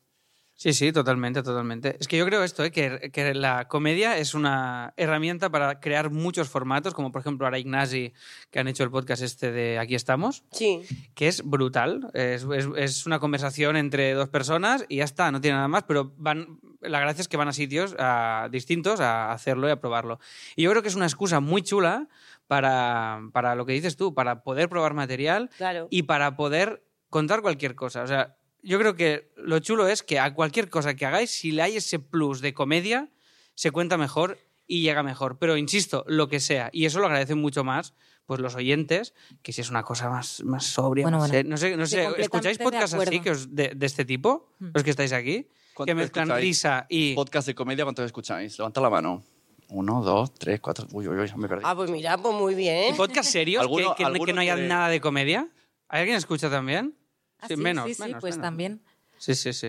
[0.60, 1.96] Sí, sí, totalmente, totalmente.
[2.00, 2.72] Es que yo creo esto, ¿eh?
[2.72, 7.60] que, que la comedia es una herramienta para crear muchos formatos, como por ejemplo ahora
[7.60, 8.12] Ignasi,
[8.50, 10.80] que han hecho el podcast este de Aquí estamos, sí.
[11.14, 12.10] que es brutal.
[12.12, 15.84] Es, es- es una conversación entre dos personas y ya está, no tiene nada más,
[15.84, 19.80] pero van, la gracia es que van a sitios a- distintos a hacerlo y a
[19.80, 20.18] probarlo.
[20.56, 22.08] Y yo creo que es una excusa muy chula
[22.48, 25.86] para, para lo que dices tú, para poder probar material Claro.
[25.88, 28.02] y para poder contar cualquier cosa.
[28.02, 31.52] O sea, yo creo que lo chulo es que a cualquier cosa que hagáis, si
[31.52, 33.08] le hay ese plus de comedia,
[33.54, 35.38] se cuenta mejor y llega mejor.
[35.38, 36.68] Pero insisto, lo que sea.
[36.72, 37.94] Y eso lo agradecen mucho más
[38.26, 41.04] pues los oyentes, que si es una cosa más, más sobria.
[41.04, 41.48] Bueno, más bueno.
[41.48, 44.52] no sé, no sé ¿escucháis podcasts así que os- de, de este tipo?
[44.58, 46.44] Los que estáis aquí, ¿Cuántos que mezclan escucháis?
[46.44, 47.14] risa y...
[47.14, 48.58] Podcast de comedia, ¿cuántos escucháis?
[48.58, 49.24] Levanta la mano.
[49.70, 50.86] Uno, dos, tres, cuatro.
[50.92, 51.62] Uy, uy, uy, me perdí.
[51.66, 52.96] Ah, pues mira, pues muy ¿Y bien.
[52.96, 55.48] podcasts serios ¿Alguno- que, que- alguno que no haya nada de comedia?
[55.88, 56.94] ¿Hay alguien que escucha también?
[57.40, 58.46] Ah, Sí, sí, menos, sí, sí, menos, pues menos.
[58.46, 58.82] también.
[59.18, 59.68] Sí, sí, sí.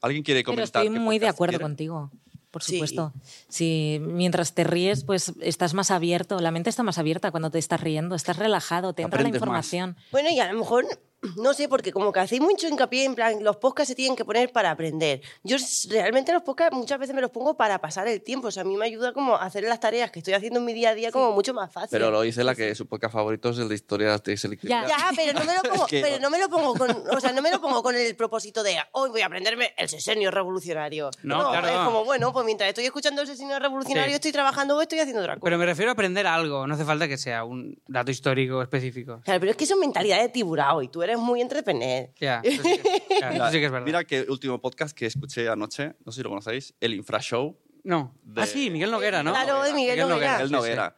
[0.00, 0.82] ¿Alguien quiere Pero comentar?
[0.82, 1.62] estoy qué muy de acuerdo quiere?
[1.62, 2.10] contigo.
[2.50, 2.72] Por Sí.
[2.76, 3.12] supuesto.
[3.48, 7.58] Si mientras te ríes, pues estás más abierto, la mente está más abierta cuando te
[7.58, 9.36] estás riendo, estás relajado, te entra la más.
[9.36, 9.96] información.
[10.10, 10.86] Bueno, y a lo mejor,
[11.36, 14.24] no sé, porque como que hacéis mucho hincapié en plan, los podcasts se tienen que
[14.24, 15.20] poner para aprender.
[15.42, 15.56] Yo
[15.90, 18.48] realmente los podcasts muchas veces me los pongo para pasar el tiempo.
[18.48, 20.64] O sea, a mí me ayuda como a hacer las tareas que estoy haciendo en
[20.64, 21.88] mi día a día como mucho más fácil.
[21.90, 24.86] Pero lo dice la que su podcast favorito es el de historias de selectividad.
[24.86, 24.96] Ya.
[24.98, 27.20] Ya, pero no me lo pongo, Es que- pero no me lo pongo con, o
[27.20, 30.30] sea, no me lo pongo con el propósito de hoy voy a aprenderme el sesenio
[30.30, 31.10] revolucionario.
[31.22, 31.68] No, claro.
[31.68, 34.14] es como bueno, pues mientras estoy escuchando el sesenio revolucionario Sí.
[34.14, 35.44] estoy trabajando o estoy haciendo otra cosa.
[35.44, 39.20] Pero me refiero a aprender algo, no hace falta que sea un dato histórico específico.
[39.24, 42.12] Claro, pero es que eso es mentalidad de tiburao y tú eres muy entretener.
[42.20, 43.86] Ya, eso sí, que- eso sí que es verdad.
[43.86, 47.20] Mira que el último podcast que escuché anoche, no sé si lo conocéis, el Infra
[47.20, 47.56] Show.
[47.84, 48.14] no.
[48.24, 49.30] de- Ah, sí, Miguel Noguera, ¿no?
[49.30, 50.32] Claro, de Miguel Noguera.
[50.34, 50.96] Miguel sí, Noguera.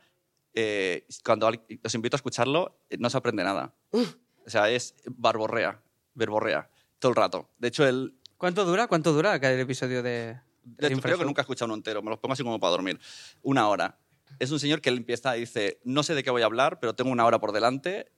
[0.54, 3.74] Eh, cuando al- os invito a escucharlo, eh, no se aprende nada.
[3.92, 5.80] O sea, es barborrea,
[6.14, 6.68] verborrea,
[6.98, 7.50] todo el rato.
[7.58, 8.32] De hecho, él, sí.
[8.36, 8.88] ¿Cuánto dura?
[8.88, 12.10] ¿Cuánto dura cada episodio de, de hecho, creo que nunca he escuchado uno entero, me
[12.10, 12.98] los pongo así como para dormir.
[13.42, 13.98] Una hora.
[14.38, 16.80] Es un señor que él empieza y dice, no sé de qué voy a hablar,
[16.80, 18.10] pero tengo una hora por delante.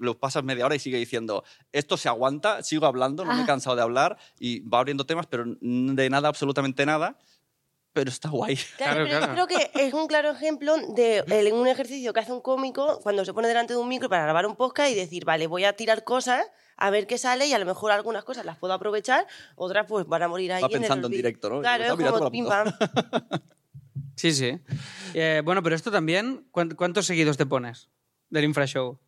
[0.00, 3.46] Lo pasas media hora y sigue diciendo, esto se aguanta, sigo hablando, no me he
[3.46, 7.16] cansado de hablar y va abriendo temas, pero de nada, absolutamente nada.
[7.94, 8.56] Pero está guay.
[8.78, 9.36] Claro, Claro, pero claro.
[9.36, 13.00] yo creo que es un claro ejemplo de el- un ejercicio que hace un cómico
[13.02, 15.64] cuando se pone delante de un micro para grabar un podcast y decir, vale, voy
[15.64, 16.42] a tirar cosas
[16.78, 20.06] a ver qué sale y a lo mejor algunas cosas las puedo aprovechar, otras pues
[20.06, 20.62] van a morir ahí.
[20.62, 21.60] Va en el pensando en directo, ¿no?
[21.60, 22.72] Claro, Ah, es mira, como pim pam.
[24.16, 24.58] Sí, sí.
[25.14, 27.88] Eh, bueno, pero esto también, ¿cuánt- ¿cuántos seguidos te pones
[28.30, 28.98] del Infra Show?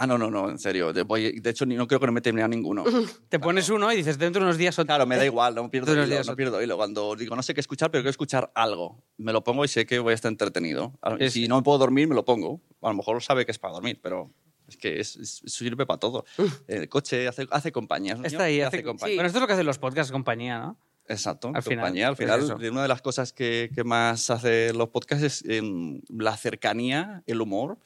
[0.00, 0.92] Ah, no, no, no, en serio.
[0.92, 2.84] De, voy- de hecho, no creo que no me termine a ninguno.
[3.28, 4.86] Te pones uno y dices, dentro de unos días otro.
[4.86, 6.76] Claro, me da igual, no pierdo hilo, días no pierdo hilo.
[6.76, 9.86] Cuando digo, no sé qué escuchar, pero quiero escuchar algo, me lo pongo y sé
[9.86, 10.96] que voy a estar entretenido.
[11.02, 11.48] A- Sí, si sí.
[11.48, 12.60] no me puedo dormir, me lo pongo.
[12.80, 14.30] A lo mejor sabe que es para dormir, pero
[14.68, 16.24] es que es, es- sirve para todo.
[16.68, 18.14] El coche hace, hace compañía.
[18.22, 18.58] es Está ahí.
[18.58, 19.16] que hace- compañía.
[19.16, 20.78] Bueno, esto es lo que hacen los podcasts compañía, ¿no?
[21.10, 22.08] Exacto, Al final, compañía.
[22.08, 22.54] Al pues final, eso.
[22.56, 27.22] de una de las cosas que, que más hace los podcasts es em, la cercanía,
[27.26, 27.78] el humor.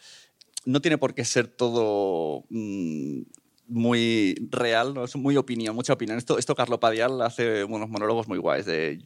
[0.65, 3.23] No tiene por qué ser todo mm,
[3.73, 5.05] muy real, ¿no?
[5.05, 6.19] es muy opinión, mucha opinión.
[6.19, 8.67] Esto, esto Carlo Padial hace unos monólogos muy guays.
[8.67, 9.03] De,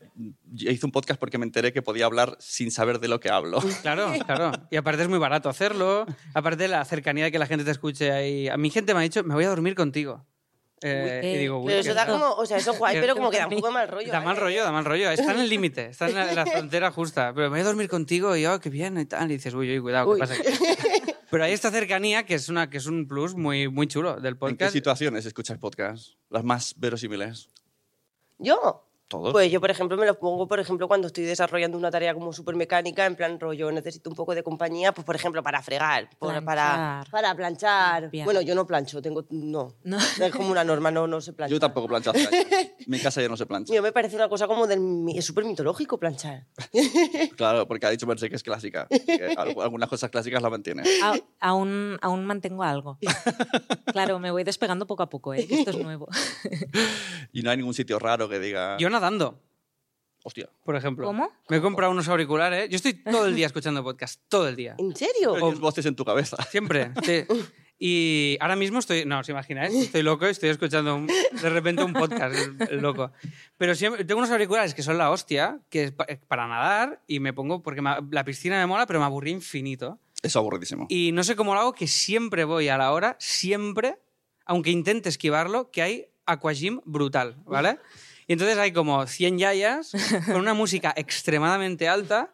[0.52, 3.30] yo hice un podcast porque me enteré que podía hablar sin saber de lo que
[3.30, 3.60] hablo.
[3.82, 4.52] Claro, claro.
[4.70, 6.06] Y aparte es muy barato hacerlo.
[6.34, 8.48] Aparte la cercanía de que la gente te escuche ahí.
[8.48, 10.24] A mi gente me ha dicho, me voy a dormir contigo.
[10.82, 13.30] Eh, y digo, uy, Pero eso da como, o sea, eso es guay, pero como
[13.30, 14.12] que da un poco de mal rollo.
[14.12, 14.40] Da mal ¿eh?
[14.40, 15.10] rollo, da mal rollo.
[15.10, 17.32] Está en el límite, está en la, la frontera justa.
[17.34, 19.30] Pero me voy a dormir contigo y yo, qué bien y tal.
[19.30, 20.14] Y dices, uy, uy, cuidado, Uy.
[20.14, 20.42] ¿qué pasa aquí?
[21.36, 24.28] Pero hay esta cercanía que es, una, que es un plus muy, muy chulo del
[24.28, 24.72] ¿En qué podcast.
[24.72, 26.14] situaciones escuchas podcast?
[26.30, 27.50] Las más verosímiles.
[28.38, 29.32] Yo, Todos.
[29.32, 32.32] Pues yo, por ejemplo, me los pongo, por ejemplo, cuando estoy desarrollando una tarea como
[32.32, 36.10] súper mecánica, en plan rollo, necesito un poco de compañía, pues por ejemplo, para fregar,
[36.18, 37.10] por- para, Planchar.
[37.10, 38.02] para planchar.
[38.02, 38.24] Limpiar.
[38.24, 39.74] Bueno, yo no plancho, tengo, no.
[39.84, 39.96] No.
[40.20, 41.52] Es como una norma, no, no se plancha.
[41.52, 42.46] Yo tampoco plancho hace años.
[42.88, 43.72] Mi casa ya no se plancha.
[43.74, 44.80] Yo me parece una cosa como del...
[45.14, 46.46] Es súper mitológico planchar.
[47.36, 48.86] Claro, porque ha dicho Merced que es clásica.
[48.88, 50.82] que algunas cosas clásicas la mantiene.
[51.02, 52.98] A- aún, aún mantengo algo.
[53.92, 55.46] Claro, me voy despegando poco a poco, ¿eh?
[55.48, 56.08] esto es nuevo.
[57.32, 58.76] Y no hay ningún sitio raro que diga.
[58.78, 59.40] Yo nadando,
[60.24, 60.48] Hostia.
[60.64, 61.06] por ejemplo.
[61.06, 61.30] ¿Cómo?
[61.48, 62.68] Me he comprado unos auriculares.
[62.68, 64.74] Yo estoy todo el día escuchando podcast, todo el día.
[64.78, 65.34] ¿En serio?
[65.34, 66.36] Tienes voces en tu cabeza.
[66.50, 67.24] Siempre, sí.
[67.78, 71.84] Y ahora mismo estoy, no os imagináis, estoy loco y estoy escuchando un- de repente
[71.84, 72.34] un podcast,
[72.72, 73.12] loco.
[73.58, 77.20] Pero siempre, tengo unos auriculares que son la hostia, que es pa- para nadar y
[77.20, 79.98] me pongo, porque me- la piscina me mola, pero me aburrí infinito.
[80.22, 80.86] Eso aburridísimo.
[80.88, 83.98] Y no sé cómo lo hago, que siempre voy a la hora, siempre,
[84.46, 87.78] aunque intente esquivarlo, que hay aquagym brutal, ¿vale?
[88.26, 89.92] Y entonces hay como 100 yayas
[90.26, 92.32] con una música extremadamente alta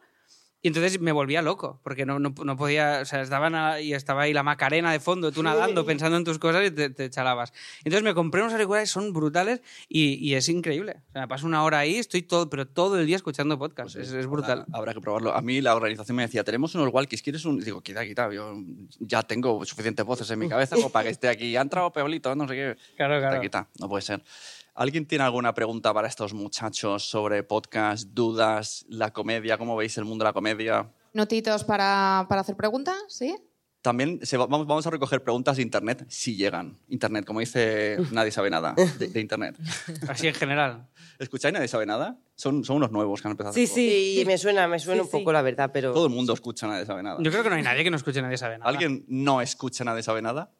[0.65, 3.95] y entonces me volvía loco, porque no, no, no podía, o sea, estaban a- y
[3.95, 7.11] estaba ahí la Macarena de fondo, tú nadando, pensando en tus cosas y te, te
[7.11, 7.53] chalabas.
[7.79, 11.03] Entonces me compré unos auriculares, son brutales y, y es increíble.
[11.09, 13.97] O sea, me paso una hora ahí, estoy todo, pero todo el día escuchando podcast,
[13.97, 14.61] es, es brutal.
[14.69, 15.35] Habrá, habrá que probarlo.
[15.35, 17.59] A mí la organización me decía, tenemos unos walkies, ¿quieres un...?
[17.61, 18.55] Y digo, quita, quita, yo
[19.01, 21.57] ya tengo suficientes voces en mi cabeza como para que esté aquí.
[21.57, 22.77] Ha entrado Peolito, no sé qué.
[22.97, 23.41] Claro, Quita, claro.
[23.43, 24.23] quita, no puede ser.
[24.75, 29.59] ¿Alguien tiene alguna pregunta para estos muchachos sobre podcast, dudas, la comedia?
[29.59, 30.91] ¿Cómo veis el mundo de la comedia?
[31.13, 33.37] Notitos para, para hacer preguntas, ¿sí?
[33.83, 36.79] También se va- vamos, vamos a recoger preguntas de Internet si llegan.
[36.89, 39.59] Internet, como dice Nadie sabe nada de, de Internet.
[40.09, 40.89] Así en general.
[41.19, 42.17] ¿Escucháis Nadie sabe nada?
[42.35, 43.53] Son, son unos nuevos que han empezado.
[43.53, 44.15] Sí, sí.
[44.21, 45.35] Sí, me suena, me suena Sí, un poco sí.
[45.35, 45.93] la verdad, pero...
[45.93, 47.19] Todo el mundo escucha Nadie sabe nada.
[47.21, 48.71] Yo creo que no hay nadie que no escuche, nadie sabe nada.
[48.71, 50.51] ¿Alguien no escucha Nadie sabe nada?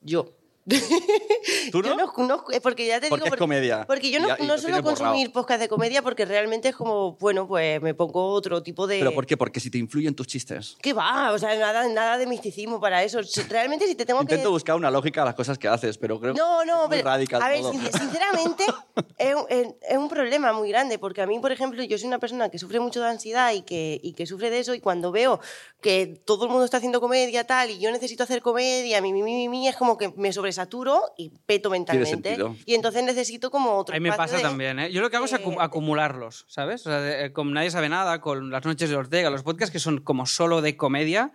[0.00, 0.34] Yo.
[1.72, 1.88] ¿Tú no?
[1.88, 3.34] Yo no, no- porque ya te Porque digo...
[3.36, 3.84] es comedia.
[3.86, 7.80] Porque yo no, y suelo consumir podcast de comedia porque realmente es como, bueno, pues
[7.82, 8.98] me pongo otro tipo de...
[8.98, 9.36] ¿Pero por qué?
[9.36, 10.76] Porque si te influyen tus chistes.
[10.80, 11.32] ¿Qué va?
[11.32, 13.20] O sea, nada, nada de misticismo para eso.
[13.48, 14.48] Realmente si te tengo Intento que...
[14.52, 16.96] buscar una lógica a las cosas que haces, pero creo No, no, que es muy
[16.98, 17.72] pero radical a ver, todo.
[17.72, 18.64] sinceramente
[19.18, 22.08] es, un- es- es un problema muy grande porque a mí, por ejemplo, yo soy
[22.08, 24.80] una persona que sufre mucho de ansiedad y que, y que sufre de eso y
[24.80, 25.40] cuando veo
[25.80, 29.22] que todo el mundo está haciendo comedia tal y yo necesito hacer comedia, mi, mi,
[29.22, 32.36] mi, mi, es como que me sobresaturo y peto mentalmente.
[32.66, 34.90] Y entonces necesito como otro A mí me pasa de- también, ¿eh?
[34.92, 36.86] Yo lo que hago es acu- de- acumularlos, ¿sabes?
[36.86, 39.72] O sea, de- eh, con Nadie sabe nada, con Las noches de Ortega, los podcasts
[39.72, 41.32] que son como solo de comedia.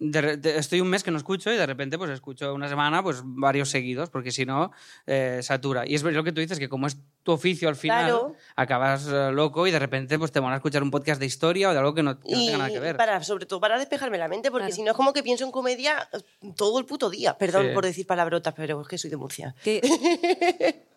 [0.00, 3.02] De de- estoy un mes que no escucho y de repente pues escucho una semana
[3.02, 4.70] pues varios seguidos porque si no
[5.06, 8.04] eh, satura y es lo que tú dices que como es tu oficio al final
[8.06, 8.34] Claro.
[8.56, 11.70] acabas eh, loco y de repente pues te van a escuchar un podcast de historia
[11.70, 13.78] o de algo que no, que no tenga nada que ver para, sobre todo para
[13.78, 14.76] despejarme la mente, porque Claro.
[14.76, 16.18] si no es como que pienso en comedia eh,
[16.56, 17.36] todo el puto día.
[17.36, 17.74] Perdón Sí.
[17.74, 19.54] por decir palabrotas, pero es que soy de Murcia.
[19.64, 19.80] Que-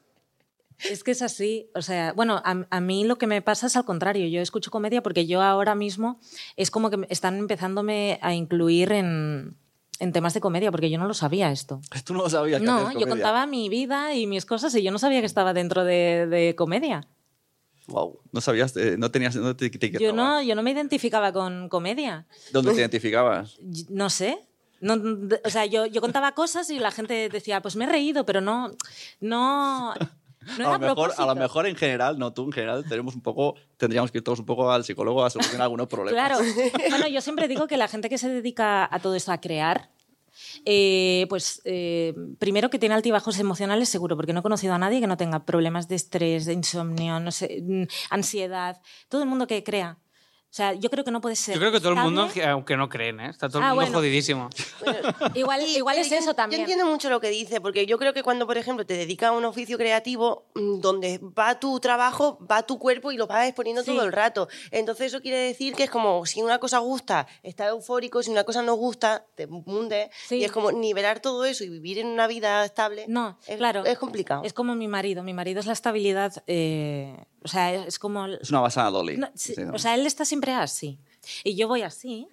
[0.89, 1.69] es que es así.
[1.75, 4.27] O sea, bueno, a, a mí lo que me pasa es al contrario.
[4.27, 6.19] Yo escucho comedia porque yo ahora mismo
[6.55, 9.57] es como que están empezándome a incluir en,
[10.01, 11.79] en temas de comedia, porque yo no lo sabía esto.
[12.05, 14.99] Tú no lo sabías No, yo contaba mi vida y mis cosas y yo no
[14.99, 17.07] sabía que estaba dentro de, de comedia.
[17.87, 18.19] Wow.
[18.31, 21.69] No sabías, eh, no tenías, no te, te Yo no, yo no me identificaba con
[21.69, 22.25] comedia.
[22.51, 23.57] ¿Dónde te identificabas?
[23.89, 24.39] No sé.
[24.79, 24.97] No,
[25.43, 28.41] o sea, yo, yo contaba cosas y la gente decía, pues me he reído, pero
[28.41, 28.71] no,
[29.19, 29.93] no,
[30.57, 33.21] no a, lo mejor, a lo mejor en general, no tú en general, tenemos un
[33.21, 36.13] poco, tendríamos que ir todos un poco al psicólogo a solucionar algunos problemas.
[36.13, 36.39] Claro.
[36.89, 39.89] Bueno, yo siempre digo que la gente que se dedica a todo esto, a crear,
[40.65, 44.99] eh, pues eh, primero que tiene altibajos emocionales seguro, porque no he conocido a nadie
[44.99, 48.81] que no tenga problemas de estrés, de insomnio, no sé, mm, ansiedad.
[49.09, 49.97] Todo el mundo que crea.
[50.51, 51.53] O sea, yo creo que no puede ser.
[51.55, 53.29] yo creo que todo el mundo aunque no creen ¿eh?
[53.29, 53.97] está todo el Ah, mundo bueno.
[53.99, 54.49] jodidísimo
[55.33, 56.59] Igual, Sí, igual pero es yo- eso también.
[56.59, 59.29] Yo entiendo mucho lo que dice, porque yo creo que cuando, por ejemplo, te dedicas
[59.29, 63.47] a un oficio creativo, mm, donde va tu trabajo, va tu cuerpo y lo vas
[63.47, 63.91] exponiendo Sí.
[63.91, 64.49] todo el rato.
[64.71, 68.43] Entonces eso quiere decir que es como, si una cosa gusta, estás eufórico, si una
[68.43, 70.09] cosa no gusta, te hundes.
[70.27, 70.35] Sí.
[70.37, 73.05] Y es como nivelar todo eso y vivir en una vida estable.
[73.07, 73.85] No, es, claro.
[73.85, 74.41] Es complicado.
[74.43, 75.23] Es como mi marido.
[75.23, 76.43] Mi marido es la estabilidad.
[76.47, 78.27] eh, o sea, es como.
[78.27, 79.17] Es una basada Dolly.
[79.17, 79.73] No, sí, Sí, ¿no?
[79.73, 80.97] O sea, él está siempre así.
[81.43, 82.27] Y yo voy así.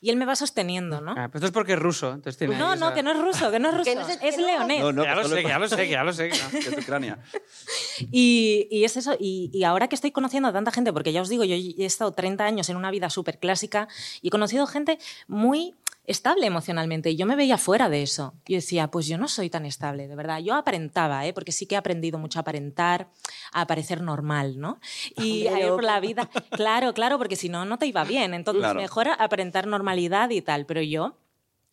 [0.00, 1.12] Y él me va sosteniendo, ¿no?
[1.12, 3.18] Ah, pero esto es porque es ruso entonces tiene No, no, esa- que no es
[3.20, 3.84] ruso, que no es ruso.
[3.84, 4.80] Que no sé- es leonés.
[4.80, 7.18] No, no, ya lo sé ya lo sé ya lo sé que es Ucrania.
[8.10, 9.14] Y, y es eso.
[9.18, 11.84] Y, y ahora que estoy conociendo a tanta gente, porque ya os digo, yo he
[11.84, 13.86] estado 30 años en una vida súper clásica
[14.20, 14.98] y he conocido gente
[15.28, 15.74] muy
[16.06, 17.10] estable emocionalmente.
[17.10, 18.34] Y yo me veía fuera de eso.
[18.46, 20.40] Yo decía, pues yo no soy tan estable, de verdad.
[20.40, 21.32] Yo aparentaba, ¿eh?
[21.32, 23.08] porque sí que he aprendido mucho a aparentar,
[23.52, 24.80] a parecer normal, ¿no?
[25.16, 26.28] Y a ir por la vida.
[26.50, 28.34] Claro, claro, porque si no, no te iba bien.
[28.34, 28.80] Entonces, Claro.
[28.80, 30.66] mejor aparentar normalidad y tal.
[30.66, 31.16] Pero yo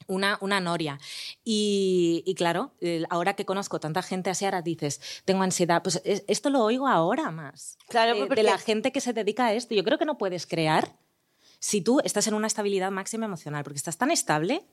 [0.08, 1.00] una, una noria.
[1.44, 2.72] Y, y claro,
[3.10, 5.82] ahora que conozco tanta gente así, ahora dices, tengo ansiedad.
[5.84, 7.78] Pues es- esto lo oigo ahora más.
[7.90, 9.76] Claro, de, porque- de la gente que se dedica a esto.
[9.76, 10.94] Yo creo que no puedes crear
[11.60, 14.66] si tú estás en una estabilidad máxima emocional, porque estás tan estable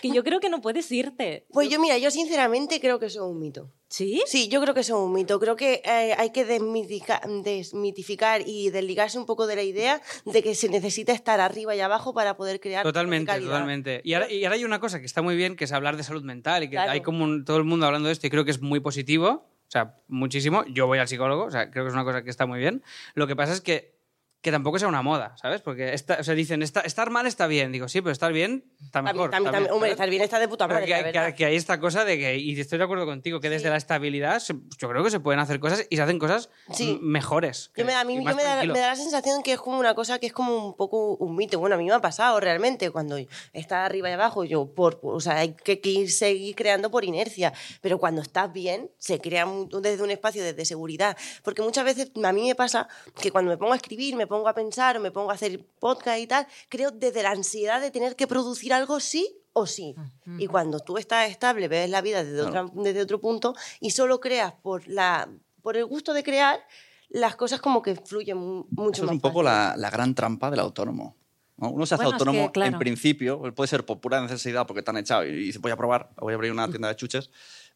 [0.00, 1.44] que yo creo que no puedes irte.
[1.52, 3.70] Pues yo, mira, yo sinceramente creo que eso es un mito.
[3.88, 4.22] ¿Sí?
[4.26, 5.38] Sí, yo creo que eso es un mito.
[5.38, 10.42] Creo que eh, hay que desmitica- desmitificar y desligarse un poco de la idea de
[10.42, 12.84] que se necesita estar arriba y abajo para poder crear.
[12.84, 14.00] Totalmente, totalmente.
[14.04, 16.04] Y ahora, y ahora hay una cosa que está muy bien, que es hablar de
[16.04, 16.92] salud mental y que Claro.
[16.92, 19.28] hay como un- todo el mundo hablando de esto y creo que es muy positivo,
[19.28, 20.64] o sea, muchísimo.
[20.72, 22.82] Yo voy al psicólogo, o sea, creo que es una cosa que está muy bien.
[23.14, 23.99] Lo que pasa es que
[24.42, 25.60] que tampoco sea una moda, ¿sabes?
[25.60, 27.72] Porque esta- o sea, dicen, "Esta- estar mal está bien.
[27.72, 29.30] Digo, sí, pero estar bien está mejor.
[29.30, 31.78] también, también, hombre, estar bien está de puta Pero madre, que, que, que hay esta
[31.78, 34.42] cosa de que, y estoy de acuerdo contigo, que desde la estabilidad
[34.78, 36.98] yo creo que se pueden hacer cosas y se hacen cosas Sí.
[37.02, 37.70] mejores.
[37.76, 39.94] Yo me, a mí yo me da, me da la sensación que es como una
[39.94, 41.58] cosa que es como un poco un mito.
[41.58, 43.18] Bueno, a mí me ha pasado realmente cuando
[43.52, 44.44] está arriba y abajo.
[44.44, 47.52] Yo, por, o sea, hay que, que ir seguir creando por inercia.
[47.82, 51.16] Pero cuando estás bien, se crea un- desde un espacio de, de seguridad.
[51.42, 52.88] Porque muchas veces a mí me pasa
[53.20, 55.52] que cuando me pongo a escribir, me pongo a pensar o me pongo a hacer
[55.80, 59.96] podcast y tal, creo desde la ansiedad de tener que producir algo sí o sí.
[60.38, 64.20] Y cuando tú estás estable, ves la vida desde, otra- desde otro punto y solo
[64.20, 65.28] creas por, la,
[65.62, 66.60] por el gusto de crear,
[67.08, 70.14] las cosas como que fluyen mu- mucho Eso es más un poco la, la gran
[70.14, 71.16] trampa del autónomo.
[71.56, 71.70] ¿no?
[71.70, 72.72] Uno se hace Bueno, es que, autónomo claro.
[72.72, 75.72] en principio, él puede ser por pura necesidad porque te han echado y dices voy
[75.72, 77.30] a probar, voy a abrir una tienda de chuches,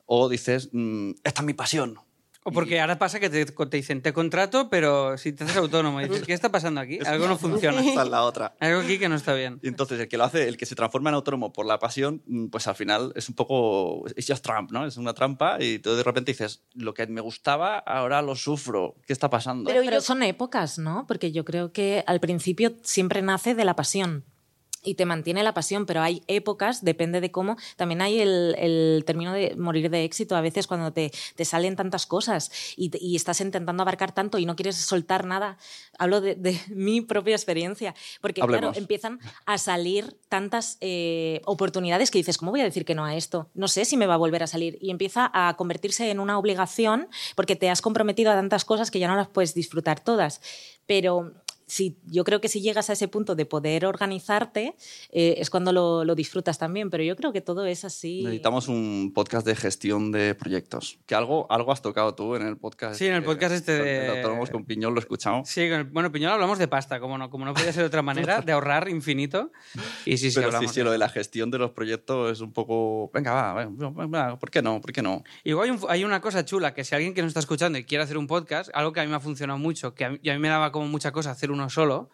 [0.06, 1.98] o dices "Mm, esta es mi pasión.
[2.46, 6.02] O porque ahora pasa que te, te dicen, te contrato, pero si te haces autónomo,
[6.02, 6.98] y dices, ¿qué está pasando aquí?
[7.06, 7.80] Algo no funciona.
[7.80, 8.54] Esta es la otra.
[8.60, 9.58] Algo aquí que no está bien.
[9.62, 12.22] Y entonces el que lo hace, el que se transforma en autónomo por la pasión,
[12.26, 14.84] mm, pues al final es un poco, es just Trump, ¿no?
[14.84, 18.96] Es una trampa y tú de repente dices, lo que me gustaba, ahora lo sufro.
[19.06, 19.64] ¿Qué está pasando?
[19.70, 21.06] Pero Pero son épocas, ¿no?
[21.06, 24.24] Porque yo creo que al principio siempre nace de la pasión.
[24.84, 27.56] Y te mantiene la pasión, pero hay épocas, depende de cómo.
[27.76, 31.74] También hay el, el término de morir de éxito, a veces cuando te, te salen
[31.74, 35.56] tantas cosas y, te- y estás intentando abarcar tanto y no quieres soltar nada.
[35.98, 37.94] Hablo de, de mi propia experiencia.
[38.20, 38.60] Porque, Hablemos.
[38.72, 43.04] claro, empiezan a salir tantas eh, oportunidades que dices, ¿cómo voy a decir que no
[43.04, 43.48] a esto?
[43.54, 44.76] No sé si me va a volver a salir.
[44.80, 48.98] Y empieza a convertirse en una obligación porque te has comprometido a tantas cosas que
[48.98, 50.40] ya no las puedes disfrutar todas.
[50.86, 51.32] Pero
[51.66, 54.74] si, yo creo que si llegas a ese punto de poder organizarte,
[55.10, 56.90] eh, es cuando lo, lo disfrutas también.
[56.90, 58.22] Pero yo creo que todo es así.
[58.22, 60.98] Necesitamos un podcast de gestión de proyectos.
[61.06, 62.98] Que algo, algo has tocado tú en el podcast.
[62.98, 65.42] Sí, en el podcast este de- autónomos con Piñón, lo he escuchado.
[65.44, 67.86] Sí, con el- bueno, Piñón hablamos de pasta, como no, como no podía ser de
[67.88, 69.50] otra manera, de ahorrar infinito.
[70.04, 70.74] Y sí, sí, Pero sí, hablamos.
[70.74, 73.10] sí, lo de la gestión de los proyectos es un poco.
[73.12, 74.80] Venga, va, venga, ¿por qué no?
[74.80, 75.22] ¿Por qué no?
[75.42, 77.78] Y luego hay, un- hay una cosa chula, que si alguien que nos está escuchando
[77.78, 80.10] y quiere hacer un podcast, algo que a mí me ha funcionado mucho, que a
[80.10, 82.10] mí, y a mí me daba como mucha cosa hacer uno solo,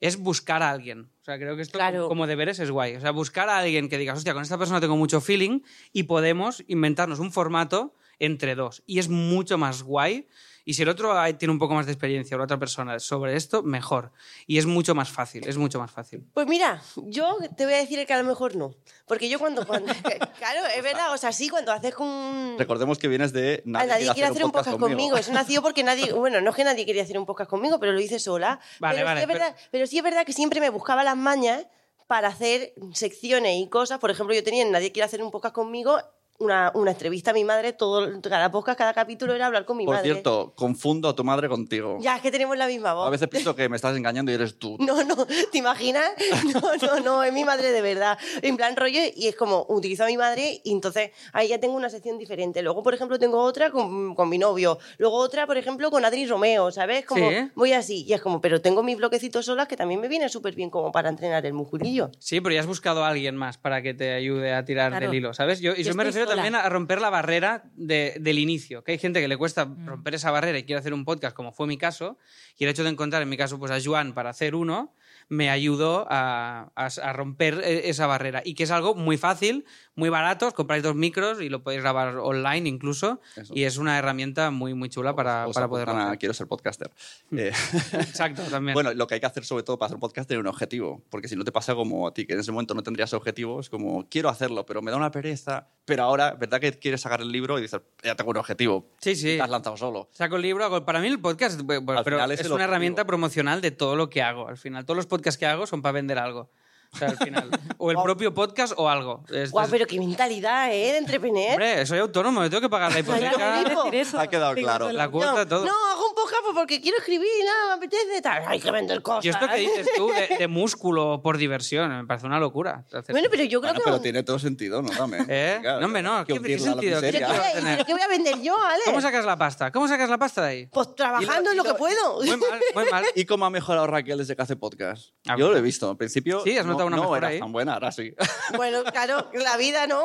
[0.00, 1.10] es buscar a alguien.
[1.20, 2.08] O sea, creo que esto Claro.
[2.08, 2.96] como deberes es guay.
[2.96, 5.60] O sea, buscar a alguien que digas, hostia, con esta persona tengo mucho feeling
[5.92, 8.82] y podemos inventarnos un formato entre dos.
[8.86, 10.26] Y es mucho más guay.
[10.64, 13.36] Y si el otro tiene un poco más de experiencia o la otra persona sobre
[13.36, 14.12] esto, mejor.
[14.46, 16.24] Y es mucho más fácil, es mucho más fácil.
[16.34, 18.74] Pues mira, yo te voy a decir que a lo mejor no.
[19.06, 19.66] Porque yo cuando...
[19.66, 19.92] cuando
[20.38, 22.56] claro, es verdad, o sea, sí, cuando haces con...
[22.58, 23.62] Recordemos que vienes de.
[23.66, 25.16] Ah, nadie, quiere hacer un podcast, conmigo.
[25.16, 27.92] Eso nació porque nadie, bueno, no es que nadie quería hacer un podcast conmigo, pero
[27.92, 28.60] lo hice sola.
[28.78, 31.16] Vale, pero, vale, sí es verdad, pero sí es verdad que siempre me buscaba las
[31.16, 31.66] mañas
[32.06, 33.98] para hacer secciones y cosas.
[33.98, 36.00] Por ejemplo, yo tenía en Nadie quiere hacer un podcast conmigo,
[36.40, 39.84] una, una entrevista a mi madre, todo, cada podcast, cada capítulo era hablar con mi
[39.84, 40.10] Por madre.
[40.10, 41.98] cierto, confundo a tu madre contigo.
[42.00, 43.06] Ya, es que tenemos la misma voz.
[43.06, 44.76] A veces pienso que me estás engañando y eres tú.
[44.90, 46.10] No, no, ¿te imaginas?
[46.52, 48.18] No, no, no, es mi madre de verdad.
[48.42, 51.74] En plan rollo, y es como, utilizo a mi madre y entonces ahí ya tengo
[51.76, 52.62] una sección diferente.
[52.62, 54.78] Luego, por ejemplo, tengo otra con, con mi novio.
[54.98, 57.04] Luego otra, por ejemplo, con Adri Romeo, ¿sabes?
[57.06, 57.36] Como Sí.
[57.54, 58.04] voy así.
[58.08, 60.90] Y es como, pero tengo mis bloquecitos solas que también me vienen súper bien como
[60.90, 62.10] para entrenar el musculillo.
[62.18, 65.06] Sí, pero ya has buscado a alguien más para que te ayude a tirar Claro.
[65.06, 65.60] del hilo, ¿sabes?
[65.60, 66.29] Yo, y Yo yo me refiero.
[66.36, 69.86] También a romper la barrera de- del inicio, que hay gente que le cuesta Mm.
[69.86, 72.18] romper esa barrera y quiere hacer un podcast, como fue mi caso,
[72.58, 74.94] y el hecho de encontrar, en mi caso, pues a Joan para hacer uno,
[75.28, 78.42] me ayudó a, a- a romper e- esa barrera.
[78.44, 79.64] Y que es algo muy fácil,
[80.00, 83.52] muy barato, os compráis dos micros y lo podéis grabar online incluso, Eso.
[83.54, 86.18] y es una herramienta muy, muy chula para, Os para poder hacer.
[86.18, 86.90] Quiero ser podcaster.
[87.36, 87.52] Eh,
[87.92, 88.74] Exacto, también.
[88.74, 91.28] bueno, lo que hay que hacer sobre todo para ser podcast es un objetivo, porque
[91.28, 94.08] si no te pasa como a ti, que en ese momento no tendrías objetivos, como
[94.08, 97.58] quiero hacerlo, pero me da una pereza, pero ahora, ¿verdad que quieres sacar el libro
[97.58, 98.90] y dices, ya tengo un objetivo?
[99.00, 99.36] Sí, sí.
[99.36, 100.08] Te has lanzado solo.
[100.12, 102.58] Saco el libro, hago- para mí el podcast pero es, es una objetivo.
[102.58, 104.48] herramienta promocional de todo lo que hago.
[104.48, 106.50] Al final, todos los podcasts que hago son para vender algo.
[106.92, 107.50] O sea, al final.
[107.78, 109.24] O el propio podcast o algo.
[109.32, 110.92] Es- Guau, es- pero qué mentalidad, ¿eh?
[110.92, 111.52] De entretener.
[111.52, 114.18] Hombre, soy autónomo, me tengo que pagar la hipoteca, Digo, decir eso.
[114.20, 114.90] Ha quedado claro.
[114.90, 115.64] la cuota, todo.
[115.64, 118.42] No, hago un podcast pues porque quiero escribir y nada, me apetece tal.
[118.46, 119.24] Hay que vender cosas.
[119.24, 122.84] Y esto que dices tú de, de músculo por diversión, me parece una locura.
[122.92, 123.90] Hacer- Bueno, pero yo creo Bueno, que...
[123.90, 124.90] pero tiene todo sentido, ¿no?
[124.90, 125.26] También.
[125.28, 125.54] ¿Eh?
[125.62, 127.00] Venga, No, hombre, no, ¿qué- qué sentido?
[127.00, 127.28] ¿Qué miseria.
[127.54, 128.82] ¿Pero qué, qué voy a vender yo, Ale?
[128.84, 129.70] ¿Cómo sacas la pasta?
[129.70, 130.66] ¿Cómo sacas la pasta de ahí?
[130.66, 132.16] Pues trabajando en lo- lo que puedo.
[132.16, 133.04] Muy mal, muy mal.
[133.14, 135.10] ¿Y cómo ha mejorado Raquel desde que hace podcast?
[135.28, 135.88] Ah, Yo lo he visto.
[135.90, 137.38] Al principio Sí, has no, notado una no mejora ahí.
[137.40, 138.14] tan buena, ahora sí.
[138.56, 140.04] Bueno, claro, la vida, ¿no?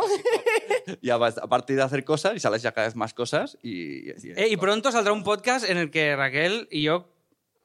[1.02, 4.10] y a, a partir de hacer cosas y sales ya cada vez más cosas y...
[4.10, 7.10] y- Eh, y pronto saldrá un podcast en el que Raquel y yo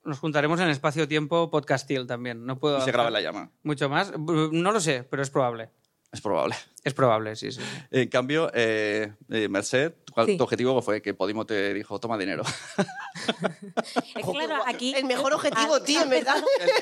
[0.05, 2.47] nos juntaremos en espacio-tiempo podcastil también.
[2.47, 3.51] No puedo y se graba la llama.
[3.63, 4.13] mucho más.
[4.19, 5.69] No lo sé, pero es probable.
[6.13, 6.57] Es probable.
[6.83, 7.61] Es probable, sí, sí.
[7.91, 10.37] En cambio, eh, eh, Merced, ¿cuál- Sí.
[10.37, 12.43] tu objetivo fue que Podimo te dijo, toma dinero.
[14.17, 16.37] Es claro, aquí El mejor objetivo, Alex tío, en verdad.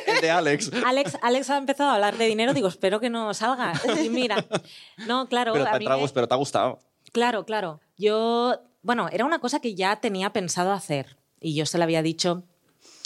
[0.07, 0.71] el, el de Alex.
[0.85, 3.73] Alex, Alex ha empezado a hablar de dinero, digo, espero que no salga.
[4.03, 4.45] Y mira,
[5.07, 6.79] no, claro, pero, a te, mí te ha me- gust- pero te ha gustado.
[7.13, 7.81] Claro, claro.
[7.97, 12.03] Yo, bueno, era una cosa que ya tenía pensado hacer y yo se lo había
[12.03, 12.45] dicho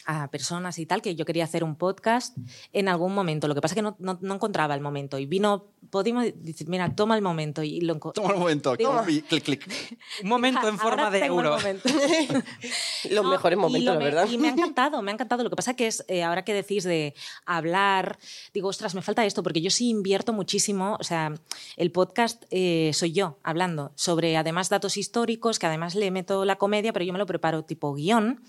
[0.07, 2.36] a personas y tal que yo quería hacer un podcast
[2.72, 3.48] en algún momento.
[3.48, 6.30] Lo que pasa es que no, no- no encontraba el momento y vino Podimo y
[6.32, 8.76] dice, mira, toma el momento y lo Toma un momento.
[8.76, 9.98] Digo- y clic, clic.
[10.22, 11.59] Un momento en Ahora forma de tengo el euro.
[11.59, 11.88] momento.
[13.11, 14.28] Los No, mejores momentos, lo la me- verdad.
[14.30, 15.42] Y me ha encantado, me ha encantado.
[15.42, 17.14] Lo que pasa que es, eh, ahora que decís de
[17.46, 18.18] hablar,
[18.55, 21.34] digo, ostras, me falta esto, porque yo sí invierto muchísimo, o sea,
[21.76, 26.57] el podcast eh, soy yo hablando sobre, además, datos históricos, que además le meto la
[26.57, 28.40] comedia, pero yo me lo preparo tipo guion.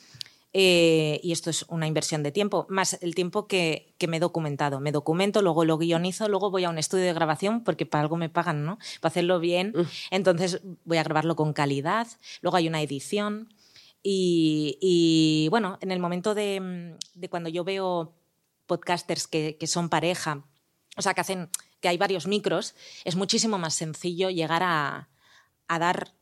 [0.55, 4.19] Eh, y esto es una inversión de tiempo, más el tiempo que, que me he
[4.19, 4.79] documentado.
[4.79, 8.17] Me documento, luego lo guionizo, luego voy a un estudio de grabación, porque para algo
[8.17, 8.77] me pagan, ¿no?
[9.01, 9.73] Para hacerlo bien.
[10.11, 12.07] Entonces voy a grabarlo con calidad.
[12.41, 13.51] Luego hay una edición.
[14.03, 18.13] Y, y, bueno, en el momento de, mm, de cuando yo veo
[18.67, 20.45] podcasters que, que son pareja,
[20.97, 21.49] o sea, que hacen
[21.79, 22.75] que hay varios micros,
[23.05, 25.09] es muchísimo más sencillo llegar a,
[25.67, 26.13] a dar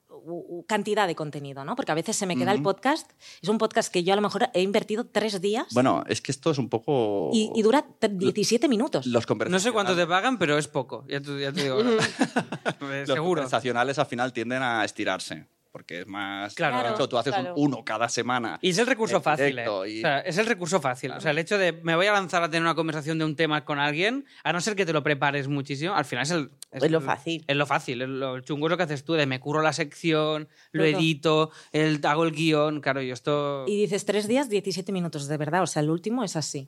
[0.67, 1.75] cantidad de contenido, ¿no?
[1.75, 3.11] Porque a veces se me queda el podcast,
[3.41, 6.31] es un podcast que yo a lo mejor he invertido tres días Bueno, es que
[6.31, 7.29] esto es un poco...
[7.33, 9.05] y, y dura t- 17 minutos.
[9.07, 11.05] Los No sé cuánto te pagan, pero es poco.
[11.07, 11.77] Ya te, ya te digo.
[11.81, 13.23] Los Seguro.
[13.41, 15.47] conversacionales al final tienden a estirarse.
[15.71, 16.53] Porque es más...
[16.55, 16.93] Claro.
[16.93, 17.55] Hecho, tú haces un Claro.
[17.55, 18.59] uno cada semana.
[18.61, 19.57] Y es el recurso fácil.
[19.57, 19.63] eh.
[19.87, 21.11] y- O sea, es el recurso fácil.
[21.11, 23.35] O sea, el hecho de me voy a lanzar a tener una conversación de un
[23.37, 26.51] tema con alguien, a no ser que te lo prepares muchísimo, al final es el.
[26.71, 27.43] Es lo el- fácil.
[27.47, 28.01] Es lo fácil.
[28.01, 30.97] es lo chungo es lo que haces tú, de me curro la sección, lo Todo.
[30.99, 32.81] edito, el, hago el guion.
[32.81, 33.65] Claro, yo esto.
[33.67, 35.61] Y dices tres días, 17 minutos, de verdad.
[35.63, 36.67] O sea, el último es así.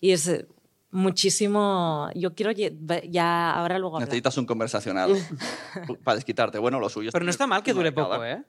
[0.00, 0.44] Y es
[0.90, 2.10] muchísimo.
[2.14, 4.08] Yo quiero ya ahora luego hablar.
[4.08, 5.12] Necesitas un conversacional
[6.04, 6.58] para desquitarte.
[6.58, 8.42] Bueno, lo suyo es Pero no está mal que dure poco, ¿eh?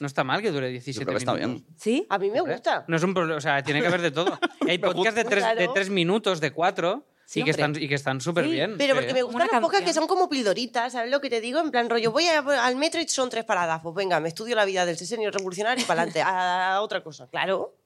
[0.00, 1.62] No está mal que dure Yo 17 creo que está minutos.
[1.64, 1.76] bien.
[1.78, 2.06] ¿Sí?
[2.10, 2.84] A mí me gusta.
[2.88, 4.38] No es un problema, o sea, tiene que haber de todo.
[4.66, 5.60] Y hay podcasts de tres, Claro.
[5.60, 8.74] de tres minutos, de cuatro, Sí, y, que están, y que están súper Sí, bien.
[8.76, 11.60] Pero porque me gustan las pocas que son como pildoritas, ¿sabes lo que te digo?
[11.60, 13.80] En plan rollo, voy a- al metro y son tres paradas.
[13.82, 17.02] Pues venga, me estudio la vida del señor revolucionario y para adelante, a, a otra
[17.02, 17.28] cosa.
[17.28, 17.76] Claro.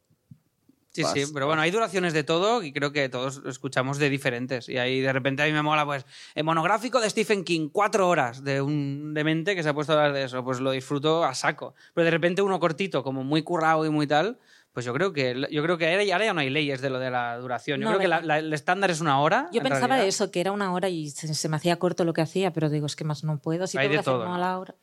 [0.96, 4.08] Sí, Vas, sí, pero bueno, hay duraciones de todo y creo que todos escuchamos de
[4.08, 4.68] diferentes.
[4.68, 8.08] Y ahí de repente a mí me mola, pues, el monográfico de Stephen King, cuatro
[8.08, 11.24] horas de un demente que se ha puesto a hablar de eso, pues lo disfruto
[11.24, 11.74] a saco.
[11.94, 14.38] Pero de repente uno cortito, como muy currado y muy tal,
[14.72, 16.98] pues yo creo que, yo creo que ahora, ahora ya no hay leyes de lo
[16.98, 17.80] de la duración.
[17.80, 19.48] Yo No, creo que la- el estándar es una hora.
[19.52, 20.02] Yo en pensaba realidad.
[20.04, 22.52] de eso, que era una hora y se, se me hacía corto lo que hacía,
[22.52, 23.66] pero digo, es que más no puedo.
[23.66, 24.44] Si Hay tengo de que hacer todo, uno a ¿no?
[24.44, 24.74] la hora.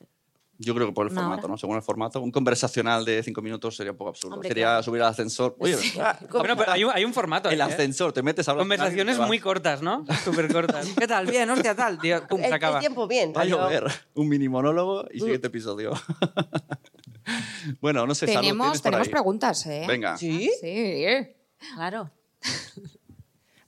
[0.59, 1.51] Yo creo que por el Una formato, hora.
[1.53, 1.57] ¿no?
[1.57, 2.21] Según el formato.
[2.21, 4.35] Un conversacional de cinco minutos sería un poco absurdo.
[4.35, 4.83] Hombre, sería claro.
[4.83, 5.55] subir al ascensor.
[5.59, 7.49] Oye, ah, Bueno, pero hay un, hay un formato.
[7.49, 7.73] el ahí, ¿eh?
[7.73, 10.05] ascensor, te metes a Conversaciones muy cortas, ¿no?
[10.23, 10.87] Súper cortas.
[10.97, 11.25] ¿Qué tal?
[11.25, 11.97] Bien, hostia, tal.
[11.99, 12.79] Tío, pum, El, se el acaba.
[12.79, 13.33] tiempo bien.
[13.35, 13.85] Va a llover.
[14.13, 15.91] Un mini monólogo y siguiente episodio.
[17.81, 19.85] bueno, no sé, Salud, Tenemos, ¿tienes por tenemos preguntas, ¿eh?
[19.87, 20.17] Venga.
[20.17, 20.51] ¿Sí?
[20.61, 21.05] Sí.
[21.75, 22.11] Claro.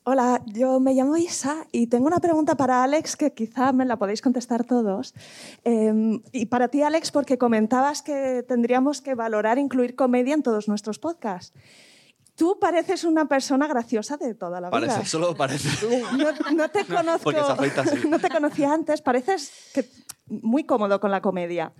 [0.07, 3.97] Hola, yo me llamo Isa y tengo una pregunta para Alex que quizá me la
[3.97, 5.15] podéis contestar todos.
[5.63, 10.67] Eh, y para ti, Alex, porque comentabas que tendríamos que valorar incluir comedia en todos
[10.67, 11.57] nuestros podcasts.
[12.35, 14.79] Tú pareces una persona graciosa de toda la vida.
[14.79, 15.69] Parece, solo parece.
[16.17, 18.07] No, no te conozco, Porque se afeita así.
[18.07, 19.89] no te conocía antes, pareces que
[20.27, 21.73] muy cómodo con la comedia.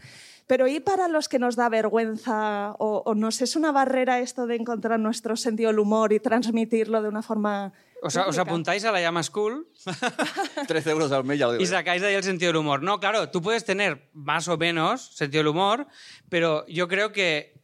[0.48, 4.46] Pero ¿y para los que nos da vergüenza o, o nos es una barrera esto
[4.46, 7.74] de encontrar nuestro sentido del humor y transmitirlo de una forma...
[8.02, 9.68] Os apuntáis a la llama school
[10.68, 11.64] 13 euros al mes, ya lo digo.
[11.64, 12.84] Y sacáis de ahí el sentido del humor.
[12.84, 15.88] No, claro, tú puedes tener más o menos sentido del humor,
[16.30, 17.56] pero yo creo que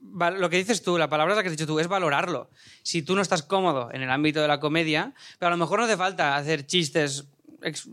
[0.00, 2.50] lo que dices tú, la palabra es la que has dicho tú, es valorarlo.
[2.82, 5.78] Si tú no estás cómodo en el ámbito de la comedia, pero a lo mejor
[5.78, 7.26] no hace falta hacer chistes
[7.62, 7.88] ex-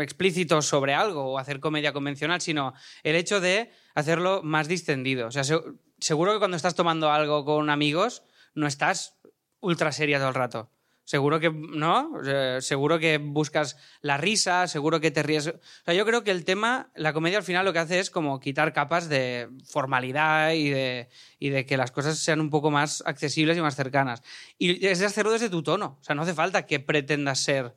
[0.00, 5.28] explícitos sobre algo o hacer comedia convencional, sino el hecho de hacerlo más distendido.
[5.28, 5.60] O sea, se-
[5.98, 8.22] seguro que cuando estás tomando algo con amigos
[8.54, 9.18] no estás
[9.60, 10.70] ultra seria todo el rato.
[11.04, 12.12] Seguro que, ¿no?
[12.60, 15.46] Seguro que buscas la risa, seguro que te ríes.
[15.46, 15.54] O
[15.86, 18.38] sea, yo creo que el tema, la comedia al final lo que hace es como
[18.40, 21.08] quitar capas de formalidad y de,
[21.38, 24.22] y de que las cosas sean un poco más accesibles y más cercanas.
[24.58, 25.96] Y es de hacerlo desde tu tono.
[25.98, 27.74] O sea, no hace falta que pretendas ser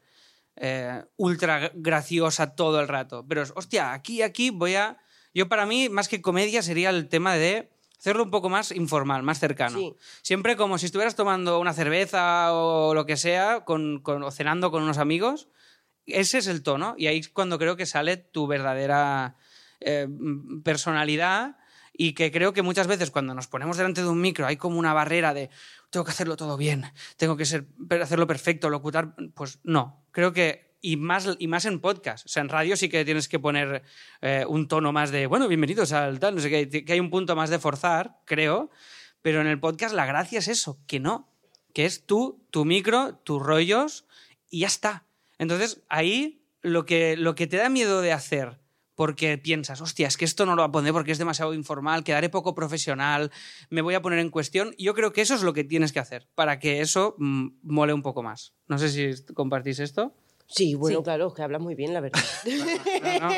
[0.55, 3.25] eh, ultra graciosa todo el rato.
[3.27, 4.97] Pero, hostia, aquí, aquí voy a...
[5.33, 9.23] Yo para mí, más que comedia, sería el tema de hacerlo un poco más informal,
[9.23, 9.77] más cercano.
[9.77, 9.95] Sí.
[10.23, 14.71] Siempre como si estuvieras tomando una cerveza o lo que sea, con, con- o cenando
[14.71, 15.47] con unos amigos.
[16.07, 19.35] Ese es el tono y ahí es cuando creo que sale tu verdadera
[19.79, 20.07] eh,
[20.63, 21.57] personalidad
[22.01, 24.79] y que creo que muchas veces cuando nos ponemos delante de un micro hay como
[24.79, 25.51] una barrera de
[25.91, 27.67] tengo que hacerlo todo bien, tengo que ser,
[28.01, 29.13] hacerlo perfecto, locutar.
[29.35, 32.25] Pues no, creo que y más, y más en podcast.
[32.25, 33.83] O sea, en radio sí que tienes que poner
[34.21, 37.11] eh, un tono más de, bueno, bienvenidos al tal, no sé qué, que hay un
[37.11, 38.71] punto más de forzar, creo,
[39.21, 41.29] pero en el podcast la gracia es eso, que no,
[41.71, 44.07] que es tú, tu micro, tus rollos
[44.49, 45.05] y ya está.
[45.37, 48.60] Entonces, ahí lo que, lo que te da miedo de hacer,
[49.01, 52.03] porque piensas, hostia, es que esto no lo voy a poner porque es demasiado informal,
[52.03, 53.31] quedaré poco profesional,
[53.71, 54.75] me voy a poner en cuestión.
[54.77, 57.93] Yo creo que eso es lo que tienes que hacer para que eso mm, mole
[57.93, 58.53] un poco más.
[58.67, 60.13] No sé si compartís esto.
[60.53, 61.03] Sí, bueno, Sí.
[61.05, 62.19] claro, es que hablas muy bien, la verdad.
[63.21, 63.35] No, no.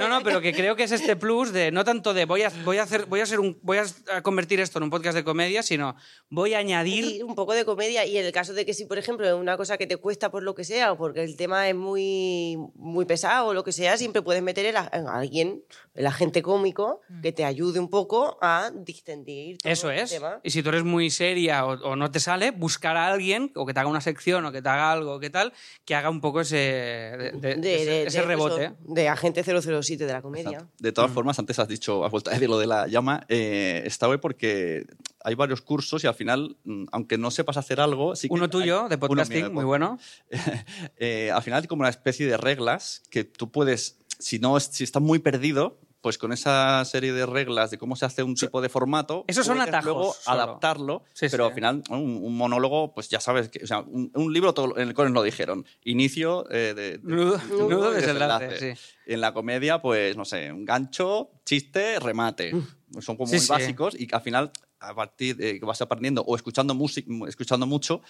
[0.00, 2.52] No, no, pero que creo que es este plus de no tanto de voy a,
[2.64, 5.24] voy a hacer, voy a ser un, voy a convertir esto en un podcast de
[5.24, 5.96] comedia, sino
[6.28, 8.84] voy a añadir Sí, un poco de comedia y en el caso de que si,
[8.86, 11.36] por ejemplo, es una cosa que te cuesta por lo que sea o porque el
[11.36, 15.08] tema es muy, muy pesado o lo que sea, siempre puedes meter el a- en
[15.08, 15.62] alguien,
[15.94, 20.10] el agente cómico, que te ayude un poco a distendir todo Eso el es.
[20.10, 20.40] tema.
[20.42, 23.66] Y si tú eres muy seria o, o no te sale, buscar a alguien o
[23.66, 25.52] que te haga una sección o que te haga algo, que tal,
[25.84, 28.64] que haga un poco ese, de- de- De, ese, de- ese de- rebote.
[28.66, 30.50] eso, de agente 007 de la comedia.
[30.58, 30.72] Exacto.
[30.78, 33.82] De todas formas, antes has dicho, has vuelto a decir lo de la llama, eh,
[33.84, 34.86] está guay porque
[35.24, 38.14] hay varios cursos y al final, mm, aunque no sepas hacer algo...
[38.16, 39.98] Sí que Uno hay- tuyo, de podcasting, mío muy bueno.
[40.98, 44.64] eh, al final hay como una especie de reglas que tú puedes, si no, es-
[44.72, 48.34] si estás muy perdido, pues con esa serie de reglas de cómo se hace un
[48.34, 50.40] tipo de formato, Esos son atajos luego solo.
[50.42, 51.48] adaptarlo, Sí, pero sí.
[51.48, 54.76] al final un, un monólogo, pues ya sabes, que, o sea, un, un libro todo,
[54.78, 57.38] en el cual nos lo dijeron, inicio eh, de, de- Nudo,
[57.68, 58.80] nudo desenlace, sí.
[59.06, 62.52] En la comedia, pues no sé, un gancho, chiste, remate.
[63.00, 66.74] Son como muy básicos y al final, a partir de que vas aprendiendo o escuchando,
[66.74, 68.00] música, escuchando mucho,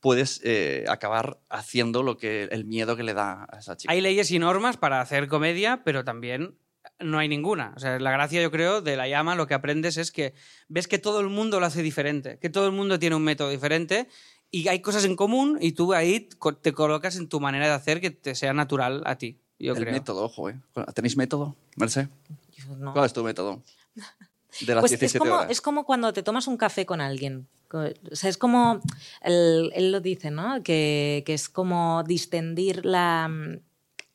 [0.00, 3.92] puedes eh, acabar haciendo lo que el miedo que le da a esa chica.
[3.92, 6.56] Hay leyes y normas para hacer comedia, pero también
[7.00, 7.72] no hay ninguna.
[7.76, 10.34] O sea, la gracia, yo creo, de la llama, lo que aprendes es que
[10.68, 13.50] ves que todo el mundo lo hace diferente, que todo el mundo tiene un método
[13.50, 14.08] diferente
[14.50, 16.28] y hay cosas en común y tú ahí
[16.62, 19.78] te colocas en tu manera de hacer que te sea natural a ti, yo el
[19.80, 19.92] creo.
[19.92, 20.58] método, ojo, ¿eh?
[20.94, 22.08] ¿Tenéis método, Merced?
[22.56, 22.92] Yo no.
[22.92, 23.62] ¿Cuál es tu método?
[24.60, 25.50] De las Pues es 17 como, horas.
[25.50, 27.46] es como cuando te tomas un café con alguien.
[27.72, 28.80] O sea, es como,
[29.22, 30.60] él, él lo dice, ¿no?
[30.64, 33.30] Que, que es como distendir la,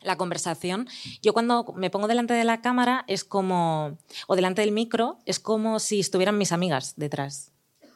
[0.05, 0.87] la conversación.
[1.21, 3.97] Yo cuando me pongo delante de la cámara es como,
[4.27, 7.51] o delante del micro, es como si estuvieran mis amigas detrás.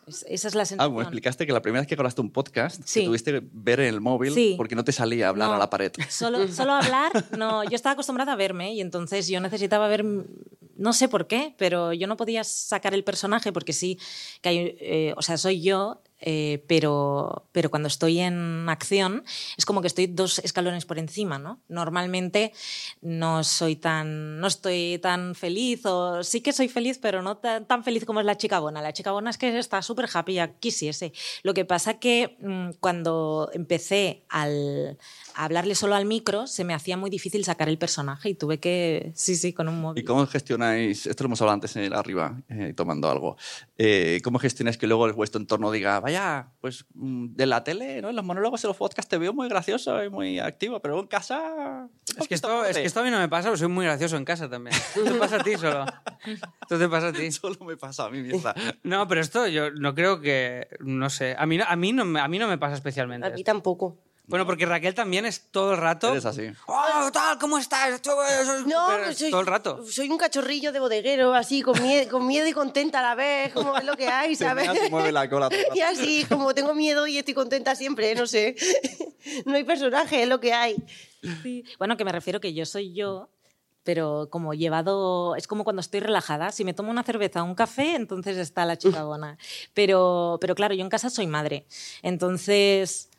[0.08, 0.96] Es- esa es la Ah, sensación.
[0.96, 3.02] me explicaste que la primera vez que grabaste un podcast, Sí.
[3.02, 4.56] que tuviste que ver en el móvil Sí.
[4.58, 5.56] porque no te salía hablar No.
[5.56, 5.92] a la pared.
[6.10, 10.94] Solo, solo hablar, no, yo estaba acostumbrada a verme y entonces yo necesitaba ver, no
[10.94, 14.00] sé por qué, pero yo no podía sacar el personaje porque sí,
[14.42, 19.24] que hay, eh, o sea, soy yo, eh, pero, pero cuando estoy en acción
[19.58, 21.62] es como que estoy dos escalones por encima, ¿no?
[21.68, 22.54] Normalmente
[23.02, 27.66] no soy tan, no estoy tan feliz o sí que soy feliz, pero no tan,
[27.66, 28.82] tan feliz como es la chica bona.
[28.82, 31.14] La chica bona es que está súper happy, ya quisiese.
[31.44, 34.98] Lo que pasa que mm, cuando empecé al,
[35.36, 38.60] a hablarle solo al micro, se me hacía muy difícil sacar el personaje y tuve
[38.60, 40.04] que, sí, sí, con un móvil.
[40.04, 43.38] ¿Y cómo gestionáis, esto lo hemos hablado antes eh, arriba, eh, tomando algo,
[43.78, 48.10] eh, cómo gestionáis que luego vuestro entorno diga, vaya, pues mm, de la tele, ¿no?
[48.10, 51.08] en los monólogos, en los podcasts te veo muy gracioso y muy activo, pero en
[51.08, 51.88] casa...
[52.18, 54.18] Es que, esto, es que esto a mí no me pasa, porque soy muy gracioso
[54.18, 54.76] en casa también.
[54.76, 55.86] Esto te pasa a ti solo.
[56.62, 57.32] Esto te pasa a ti.
[57.40, 58.54] Solo me pasa a mí, mierda.
[58.84, 62.04] No, pero esto yo no creo que, no sé, a mí no, a mí no,
[62.06, 63.28] me- a mí no me pasa especialmente.
[63.28, 63.98] A mí tampoco.
[64.30, 66.12] Bueno, porque Raquel también es todo el rato.
[66.12, 66.44] Eres así.
[66.68, 67.38] ¡Oh, tal!
[67.40, 67.90] ¿Cómo estás?
[67.90, 68.02] Es
[68.66, 69.84] No, súper- pues soy, todo el rato.
[69.90, 73.52] soy un cachorrillo de bodeguero, así, con, mie- con miedo y contenta a la vez,
[73.54, 74.70] como es lo que hay, Te ¿sabes?
[74.88, 75.50] y mueve la cola.
[75.76, 78.56] Y así, como tengo miedo y estoy contenta siempre, no sé.
[79.46, 80.76] No hay personaje, es lo que hay.
[81.44, 81.64] Sí.
[81.78, 83.30] Bueno, que me refiero que yo soy yo,
[83.84, 87.54] pero como llevado, es como cuando estoy relajada, si me tomo una cerveza o un
[87.56, 89.38] café, entonces está la chica bona.
[89.74, 91.66] Pero, pero claro, yo en casa soy madre,
[92.02, 93.10] entonces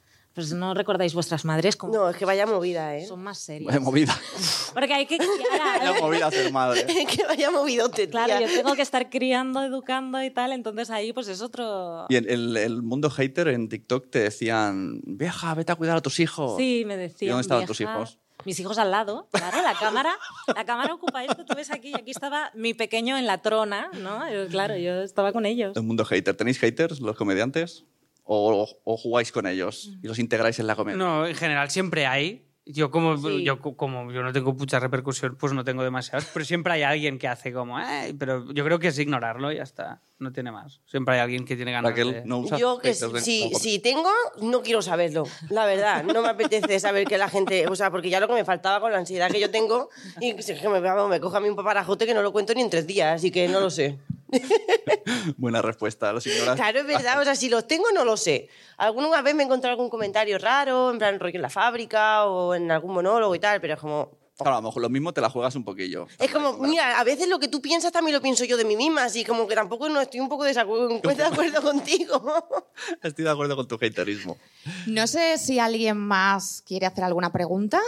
[0.40, 3.04] Pues no recordáis vuestras madres como No, es que vaya movida, ¿eh?
[3.06, 3.66] son más serias.
[3.66, 4.18] Vaya movida.
[4.72, 6.86] Porque hay que criar a- Vaya movida ser madre.
[7.14, 8.24] que vaya movidote, tía.
[8.24, 12.06] Claro, yo tengo que estar criando, educando y tal, entonces ahí pues es otro...
[12.08, 16.00] Y en el, el mundo hater en TikTok te decían, vieja, vete a cuidar a
[16.00, 16.56] tus hijos.
[16.56, 17.26] Sí, me decían.
[17.26, 18.18] ¿Y dónde estaban tus hijos?
[18.46, 20.16] Mis hijos al lado, claro, la cámara,
[20.56, 23.90] la cámara ocupa esto, tú ves aquí, y aquí estaba mi pequeño en la trona,
[24.00, 24.32] ¿no?
[24.32, 25.76] Yo, claro, yo estaba con ellos.
[25.76, 26.34] El mundo hater.
[26.34, 27.84] ¿Tenéis haters los comediantes?
[28.32, 30.96] ¿O, o jugáis con ellos y los integráis en la comedia?
[30.96, 32.46] No, en general siempre hay.
[32.64, 33.42] Yo como, Sí.
[33.42, 36.82] yo co- como yo no tengo mucha repercusión, pues no tengo demasiadas, pero siempre hay
[36.84, 40.30] alguien que hace como, "Ay", pero yo creo que es ignorarlo y ya está, no
[40.30, 40.80] tiene más.
[40.86, 42.24] Siempre hay alguien que tiene ganas Raquel, de...
[42.24, 44.10] no Yo que si, no, si tengo,
[44.42, 46.04] no quiero saberlo, la verdad.
[46.04, 48.78] No me apetece saber que la gente, o sea, porque ya lo que me faltaba
[48.80, 49.88] con la ansiedad que yo tengo,
[50.20, 52.70] y que me, me coja a mí un paparajote que no lo cuento ni en
[52.70, 53.98] tres días, así que no lo sé.
[55.36, 56.12] Buena respuesta.
[56.12, 56.56] Los ignoras.
[56.56, 58.48] Claro, es verdad, o sea, si los tengo no lo sé.
[58.76, 62.54] Alguna vez me he encontrado algún comentario raro, en plan rollo en la fábrica o
[62.54, 64.18] en algún monólogo y tal, pero es como...
[64.38, 66.06] Claro, a lo mejor lo mismo te la juegas un poquillo.
[66.18, 68.74] Es como, mira, a veces lo que tú piensas también lo pienso yo de mí
[68.74, 72.64] misma, así como que tampoco no estoy un poco desacuerdo, de acuerdo contigo.
[73.02, 74.38] Estoy de acuerdo con tu haterismo.
[74.86, 77.82] No sé si alguien más quiere hacer alguna pregunta.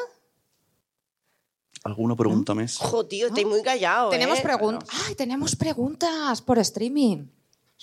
[1.84, 2.66] ¿Alguno pregúntame?
[2.68, 4.42] Jo, tío, estoy muy callado, Tenemos ¿eh?
[4.42, 4.88] preguntas.
[5.06, 7.26] Ay, tenemos preguntas por streaming.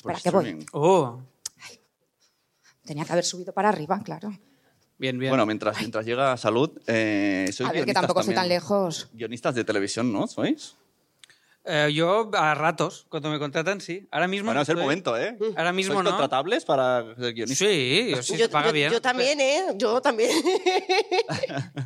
[0.01, 0.43] Por Espera, que voy.
[0.45, 0.65] streaming.
[0.71, 1.19] Oh,
[2.85, 4.29] Tenía que haber subido para arriba, claro.
[4.97, 5.29] bien, bien.
[5.29, 9.09] Bueno, mientras, mientras llega salud, eh, sois A ver, que tampoco soy tan lejos.
[9.13, 10.25] Guionistas de televisión, ¿no?
[10.27, 10.75] ¿Sois?
[11.65, 14.07] Eh, yo a ratos, cuando me contratan, sí.
[14.11, 15.37] Ahora mismo Bueno, no es el estoy- momento, ¿eh?
[15.55, 16.09] Ahora mismo ¿Sois no.
[16.11, 17.57] contratables para ser guionistas?
[17.67, 18.91] Sí, sí, yo, se paga yo- bien.
[18.91, 19.61] yo también, ¿eh?
[19.75, 20.31] Yo también.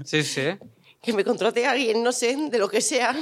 [0.05, 0.41] Sí, sí.
[1.03, 3.15] Que me contrate a alguien, no sé, de lo que sea.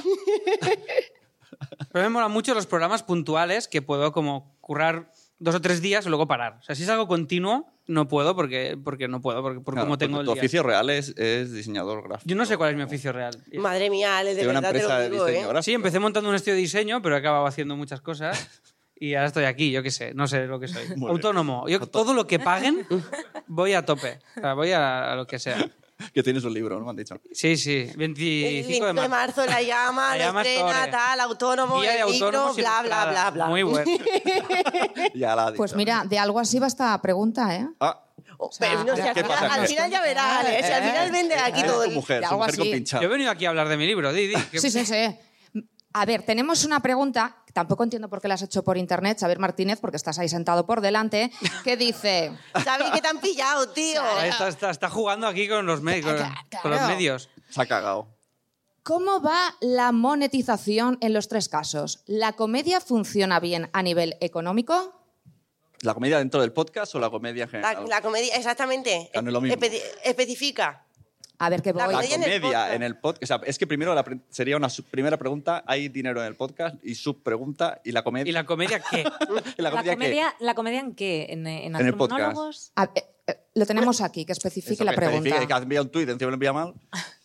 [1.91, 6.05] Pero me molan mucho los programas puntuales que puedo como currar dos o tres días
[6.05, 6.57] y luego parar.
[6.59, 9.87] O sea, si es algo continuo, no puedo porque, porque no puedo, porque por Claro,
[9.87, 10.41] cómo tengo porque el tu día.
[10.41, 12.29] oficio real es, es diseñador gráfico.
[12.29, 13.35] Yo no sé cuál es mi oficio real.
[13.53, 15.49] Madre mía, Ale, de Tiene una verdad te empresa lo de digo, diseño ¿eh?
[15.49, 15.63] gráfico.
[15.63, 18.61] Sí, empecé montando un estudio de diseño, pero he acabado haciendo muchas cosas.
[18.95, 20.83] Y ahora estoy aquí, yo qué sé, no sé lo que soy.
[20.95, 21.09] Muy.
[21.09, 21.67] Autónomo.
[21.67, 22.85] Yo todo lo que paguen,
[23.47, 24.19] voy a tope.
[24.37, 25.57] O sea, voy a, a lo que sea.
[26.13, 26.85] Que tienes un libro, ¿no?
[26.85, 27.15] Me han dicho.
[27.31, 29.09] Sí, sí, El 25 5 de de marzo.
[29.09, 32.81] marzo, la llama, La lo llama estrena, tal, autónomo, Guía de el libro, autónomos bla,
[32.81, 33.45] bla, bla, bla.
[33.47, 33.91] Muy bueno.
[35.13, 35.57] Ya la ha dicho.
[35.57, 37.67] Pues mira, de algo así va esta pregunta, ¿eh?
[37.79, 38.03] Ah,
[38.43, 40.83] Oh, sea, pero no sé, al ¿qué final, al final ya verás, Ale, si al
[40.83, 42.83] final vende aquí es todo mujer, su algo mujer con así.
[42.83, 44.35] Yo he venido aquí a hablar de mi libro, di, di.
[44.51, 45.15] que- Sí, sí, sí.
[45.93, 49.17] A ver, tenemos una pregunta, que tampoco entiendo por qué la has hecho por internet,
[49.19, 51.31] Xavier Martínez, porque estás ahí sentado por delante,
[51.65, 52.31] que dice...
[52.63, 54.01] ¿Sabes que te han pillado, tío?
[54.23, 56.33] Está, está- está jugando aquí con los, me- con- Claro.
[56.61, 57.29] con los medios.
[57.49, 58.07] Se ha cagado.
[58.83, 62.03] ¿Cómo va la monetización en los tres casos?
[62.07, 64.97] ¿La comedia funciona bien a nivel económico?
[65.81, 67.85] ¿La comedia dentro del podcast o la comedia en general?
[67.89, 69.09] la comedia, exactamente.
[69.11, 69.57] Claro, no es lo mismo.
[69.61, 70.85] Espe- especifica.
[71.43, 71.95] A ver qué La voy.
[71.95, 72.73] La comedia en el comedia podcast.
[72.75, 73.23] en el podcast.
[73.23, 76.27] O sea, es que primero la pre- sería una sub- primera pregunta, ¿hay dinero en
[76.27, 76.75] el podcast?
[76.83, 78.29] Y subpregunta, ¿y la comedia?
[78.29, 79.01] ¿Y la comedia qué?
[79.57, 79.97] ¿Y la ¿La comedia qué?
[79.97, 81.27] comedia, ¿La comedia en qué?
[81.29, 82.71] ¿En, en, En hacer el podcast.
[82.75, 85.47] A- eh, eh, lo tenemos aquí, que especifique Eso, la que especifique, pregunta.
[85.47, 86.73] Que has enviado un tuit, encima lo envía mal.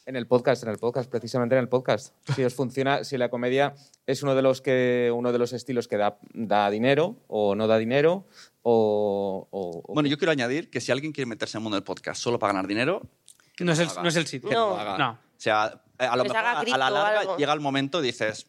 [0.06, 2.14] En el podcast, en el podcast, precisamente en el podcast.
[2.34, 3.74] Si os funciona, si la comedia
[4.06, 7.66] es uno de los que uno de los estilos que da, da dinero o no
[7.66, 8.24] da dinero
[8.62, 12.20] o- Bueno, yo quiero añadir que si alguien quiere meterse en el mundo del podcast
[12.22, 13.02] solo para ganar dinero,
[13.60, 14.48] No es el, no es el sitio.
[14.48, 14.80] que lo No.
[14.80, 14.98] haga.
[14.98, 15.10] No.
[15.12, 18.46] O sea, a lo mejor a- la larga llega el momento y dices,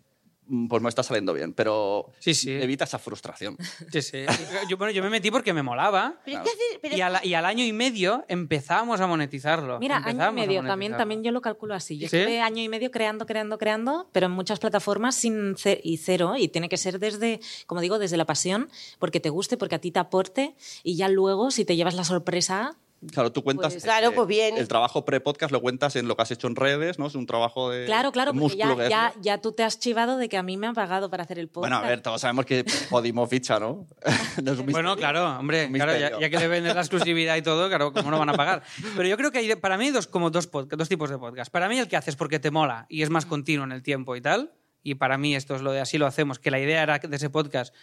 [0.47, 2.51] "Mm, pues no está saliendo bien, pero Sí, sí.
[2.51, 3.57] evita esa frustración.
[3.91, 4.25] Sí, sí.
[4.69, 6.15] Yo, bueno, yo me metí porque me molaba.
[6.25, 6.95] Pero es que hace- pero
[7.25, 9.79] Y, al año y medio empezamos a monetizarlo.
[9.79, 11.97] Mira, año y medio, también, también yo lo calculo así.
[11.97, 12.17] Yo ¿Sí?
[12.17, 16.35] estuve año y medio creando, creando, creando, pero en muchas plataformas sin ce- y cero.
[16.37, 19.79] Y tiene que ser desde, como digo, desde la pasión, porque te guste, porque a
[19.79, 20.55] ti te aporte.
[20.83, 22.77] Y ya luego, si te llevas la sorpresa,
[23.11, 23.73] Claro, tú cuentas.
[23.73, 24.57] Pues, claro, pues bien.
[24.57, 27.07] El trabajo pre-podcast lo cuentas en lo que has hecho en redes, ¿no?
[27.07, 27.85] Es un trabajo de.
[27.85, 30.57] claro, claro, de porque ya, ya, ya tú te has chivado de que a mí
[30.57, 31.71] me han pagado para hacer el podcast.
[31.71, 33.85] Bueno, a ver, todos sabemos que Podimo ficha, ¿no?
[34.43, 37.41] No es un Bueno, claro, hombre, Un claro, ya, que le vendes la exclusividad y
[37.41, 38.63] todo, claro, ¿cómo no van a pagar?
[38.95, 41.51] Pero yo creo que hay, para mí hay dos, como dos, dos tipos de podcast.
[41.51, 44.15] Para mí el que haces porque te mola y es más continuo en el tiempo
[44.15, 46.81] y tal, y para mí esto es lo de así lo hacemos, que la idea
[46.81, 47.73] era de ese podcast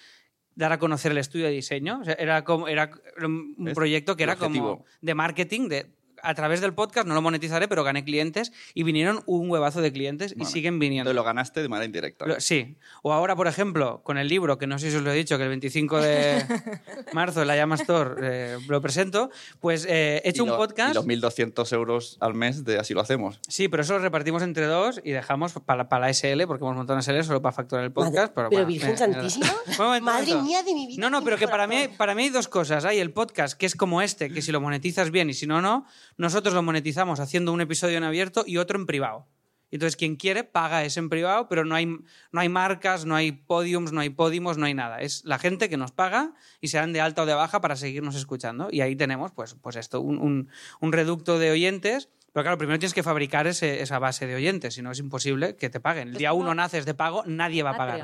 [0.55, 2.01] dar a conocer el estudio de diseño.
[2.01, 2.91] O sea, era, como, era
[3.23, 5.87] un proyecto que era como de marketing, de
[6.25, 9.93] a través del podcast, no lo monetizaré, pero gané clientes y vinieron un huevazo de
[9.93, 11.13] clientes y siguen viniendo.
[11.13, 12.27] Lo ganaste de manera indirecta.
[12.27, 12.77] Lo- Sí.
[13.03, 15.37] O ahora, por ejemplo, con el libro, que no sé si os lo he dicho,
[15.37, 16.45] que el 25 de
[17.13, 20.57] marzo en la Llama Store eh, lo presento, pues eh, he hecho Y un lo-
[20.57, 20.93] podcast.
[20.93, 23.39] Y los 1.200 euros al mes de así lo hacemos.
[23.49, 26.77] Sí, pero eso lo repartimos entre dos y dejamos para, para la SL, porque hemos
[26.77, 28.15] montado una SL solo para facturar el podcast.
[28.15, 29.47] Madre- pero pero bueno, Virgen eh, Santísima,
[30.03, 32.49] madre mía de mi vida, No, no, pero que para mí, para mí hay dos
[32.49, 32.85] cosas.
[32.85, 35.61] Hay el podcast, que es como este, que si lo monetizas bien y si no,
[35.63, 35.87] no.
[36.17, 39.27] Nosotros lo monetizamos haciendo un episodio en abierto y otro en privado.
[39.71, 43.33] Entonces, quien quiere paga ese en privado, pero no hay, no hay marcas, no hay
[43.33, 45.01] podiums, no hay podimos, no hay nada.
[45.01, 47.75] Es la gente que nos paga y se dan de alta o de baja para
[47.75, 48.69] seguirnos escuchando.
[48.71, 50.49] Y ahí tenemos, pues, pues esto, un, un-
[50.81, 52.09] un reducto de oyentes.
[52.33, 55.57] Pero claro, primero tienes que fabricar ese- esa base de oyentes, si no es imposible
[55.57, 56.09] que te paguen.
[56.09, 57.99] El día uno naces de pago, nadie va a pagar.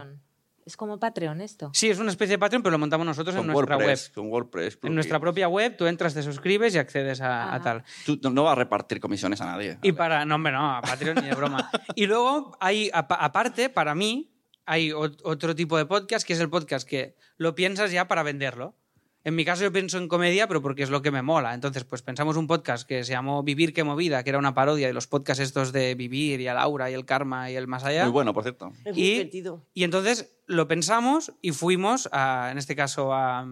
[0.66, 1.70] Es como Patreon esto.
[1.74, 3.86] Sí, es una especie de Patreon, pero lo montamos nosotros en nuestra web.
[3.86, 4.10] WordPress.
[4.10, 4.78] Con WordPress.
[4.82, 7.82] En nuestra propia web, tú entras, te suscribes y accedes a, tal.
[8.06, 9.78] Tú no, no vas a repartir comisiones a nadie.
[9.82, 10.24] Y para.
[10.24, 11.70] No, hombre, no, a Patreon ni de broma.
[11.94, 14.32] Y luego hay, apa- aparte, para mí,
[14.66, 18.22] hay ot- otro tipo de podcast que es el podcast que lo piensas ya para
[18.22, 18.76] venderlo.
[19.22, 21.52] En mi caso yo pienso en comedia, pero porque es lo que me mola.
[21.52, 24.86] Entonces, pues pensamos un podcast que se llamó Vivir que movida, que era una parodia
[24.86, 27.84] de los podcasts estos de Vivir y a Laura y el Karma y el Más
[27.84, 28.04] allá.
[28.04, 28.72] Muy bueno, por cierto.
[28.84, 29.62] Es muy Y, divertido.
[29.74, 33.46] y entonces lo pensamos y fuimos, a, en este caso, a,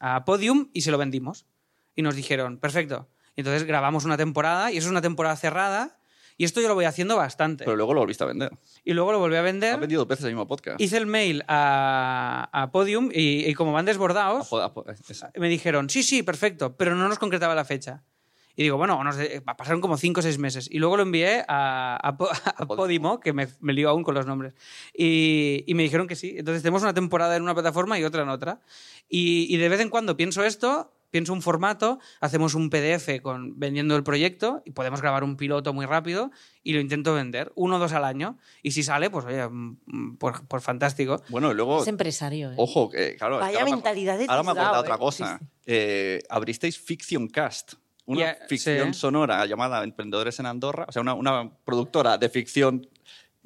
[0.00, 1.46] a Podium y se lo vendimos.
[1.94, 3.08] Y nos dijeron, perfecto.
[3.36, 5.96] Y entonces grabamos una temporada y eso es una temporada cerrada.
[6.38, 7.64] Y esto yo lo voy haciendo bastante.
[7.64, 8.50] Pero luego lo volviste a vender.
[8.84, 9.78] y luego lo volví a Has vender.
[9.78, 10.80] vendido dos veces el mismo podcast.
[10.80, 14.48] Hice el mail a, a Podium y, y como van desbordados,
[15.36, 18.02] me dijeron, sí, sí, perfecto, pero no nos concretaba la fecha.
[18.58, 20.66] Y digo, bueno, nos de- pasaron como cinco o seis meses.
[20.70, 24.14] Y luego lo envié a, a Po- a Podimo, que me, me lío aún con
[24.14, 24.54] los nombres.
[24.94, 26.36] Y, y me dijeron que sí.
[26.38, 28.60] Entonces tenemos una temporada en una plataforma y otra en otra.
[29.10, 33.58] Y, y de vez en cuando pienso esto, pienso un formato, hacemos un PDF con,
[33.58, 36.30] vendiendo el proyecto y podemos grabar un piloto muy rápido
[36.62, 38.36] y lo intento vender, uno o dos al año.
[38.62, 41.22] Y si sale, pues oye, mm, por, por fantástico.
[41.30, 41.80] Bueno, y luego.
[41.80, 42.50] Es empresario.
[42.52, 42.54] ¿eh?
[42.58, 43.36] Ojo, que claro.
[43.36, 44.98] es Vaya que ahora me- mentalidad de Ahora me acuerdo tizao, otra ¿eh?
[44.98, 45.40] cosa.
[45.64, 47.72] Eh, abristeis Fiction Cast,
[48.04, 49.00] una ficción sí.
[49.00, 52.86] sonora llamada Emprendedores en Andorra, o sea, una, una productora de ficción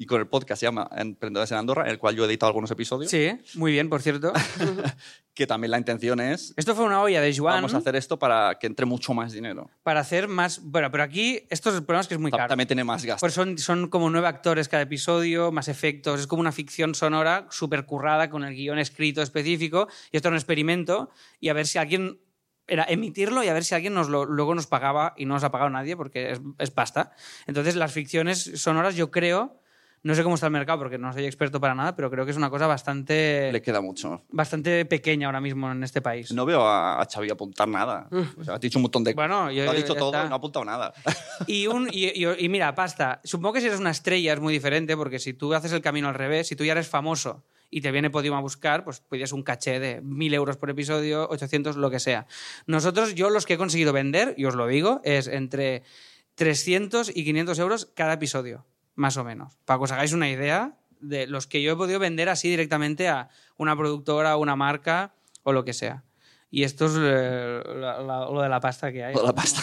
[0.02, 2.48] y con el podcast se llama Emprendedores en Andorra, en el cual yo he editado
[2.48, 4.32] algunos episodios, Sí, muy bien, por cierto.
[5.34, 8.18] que también la intención es, Esto fue una olla de Joan vamos a hacer esto
[8.18, 9.70] para que entre mucho más dinero.
[9.82, 10.60] para hacer más...
[10.62, 12.48] Bueno, pero aquí esto es el problema es que es muy Ta- caro.
[12.48, 13.20] También tiene más gasto.
[13.20, 16.20] Pues son, son como nueve actores cada episodio, más efectos.
[16.20, 19.86] Es como una ficción sonora súper currada con el guion escrito específico.
[20.12, 21.10] Y esto era un experimento.
[21.40, 22.20] Y a ver si alguien.
[22.66, 25.42] Era emitirlo y a ver si alguien nos lo- luego nos pagaba y no nos
[25.44, 27.12] ha pagado nadie porque es, es pasta.
[27.48, 29.60] Entonces, las ficciones sonoras, yo creo.
[30.02, 32.30] No sé cómo está el mercado porque no soy experto para nada, pero creo que
[32.30, 34.22] es una cosa bastante, Le queda mucho.
[34.30, 36.32] bastante pequeña ahora mismo en este país.
[36.32, 38.08] No veo a, a Xavi apuntar nada.
[38.38, 40.24] O sea, has dicho un montón de Bueno, yo- Lo ha dicho todo está.
[40.24, 40.94] y no ha apuntado nada.
[41.46, 43.20] Y, un, y, y- y mira, pasta.
[43.24, 46.08] Supongo que si eres una estrella es muy diferente, porque si tú haces el camino
[46.08, 49.32] al revés, si tú ya eres famoso y te viene Podium a buscar, pues pides
[49.32, 52.26] un caché de 1.000 euros por episodio, 800, lo que sea.
[52.66, 55.82] Nosotros, yo los que he conseguido vender, y os lo digo, es entre
[56.36, 58.64] 300 y 500 euros cada episodio,
[59.00, 59.56] más o menos.
[59.64, 63.08] Para que os hagáis una idea de los que yo he podido vender así directamente
[63.08, 66.04] a una productora, una marca o lo que sea.
[66.50, 69.14] Y esto es eh, lo de la pasta que hay.
[69.14, 69.62] Lo de la pasta.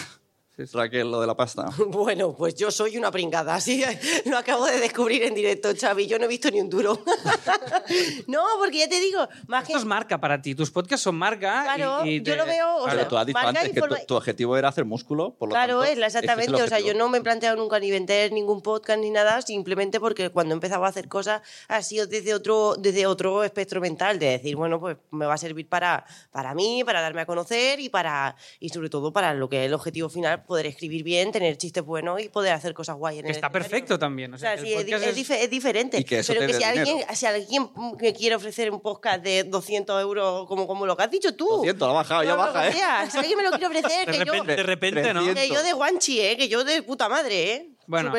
[0.72, 1.66] Raquel, lo de la pasta.
[1.86, 3.84] Bueno, pues yo soy una pringada, así
[4.24, 6.06] lo acabo de descubrir en directo, Xavi.
[6.06, 6.98] Yo no he visto ni un duro.
[8.26, 10.54] no, porque ya te digo, más que Esto es marca para ti.
[10.54, 11.62] Tus podcasts son marca.
[11.62, 13.72] y- Claro, y yo te- lo veo, o Pero sea, tú has dicho marca antes
[13.74, 16.62] que tu, forma- tu objetivo era hacer músculo, por lo Claro, tanto, es el exactamente.
[16.62, 20.00] o sea, yo no me he planteado nunca ni vender ningún podcast ni nada, simplemente
[20.00, 24.26] porque cuando empezaba a hacer cosas ha sido desde otro, desde otro espectro mental, de
[24.30, 27.88] decir, bueno, pues me va a servir para, para mí, para darme a conocer y
[27.88, 31.56] para y sobre todo para lo que es el objetivo final, poder escribir bien, tener
[31.56, 33.68] chistes buenos y poder hacer cosas guay en Que el está escenario.
[33.70, 34.32] perfecto también.
[34.32, 34.92] O O sea, sea, que sí, el
[35.40, 36.00] es, diferente.
[36.00, 37.14] Y que eso pero te que si alguien, dinero.
[37.14, 37.70] si alguien
[38.00, 41.46] me quiere ofrecer un podcast de 200 euros, como, como lo que has dicho tú.
[41.46, 42.72] 200, lo ha bajado, ya baja, o ¿eh?
[42.72, 45.22] sea, si alguien me lo quiere ofrecer, de que yo, repente, de repente, ¿no?
[45.22, 45.42] 300.
[45.44, 46.36] que yo de guanchi, ¿eh?
[46.36, 47.68] que yo de puta madre, ¿eh?
[47.86, 48.12] Bueno,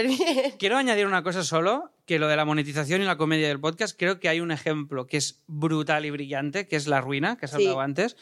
[0.58, 3.96] quiero añadir una cosa solo, que lo de la monetización y la comedia del podcast,
[3.98, 7.46] creo que hay un ejemplo que es brutal y brillante, que es La Ruina, que
[7.46, 7.58] has Sí.
[7.58, 8.16] hablado antes,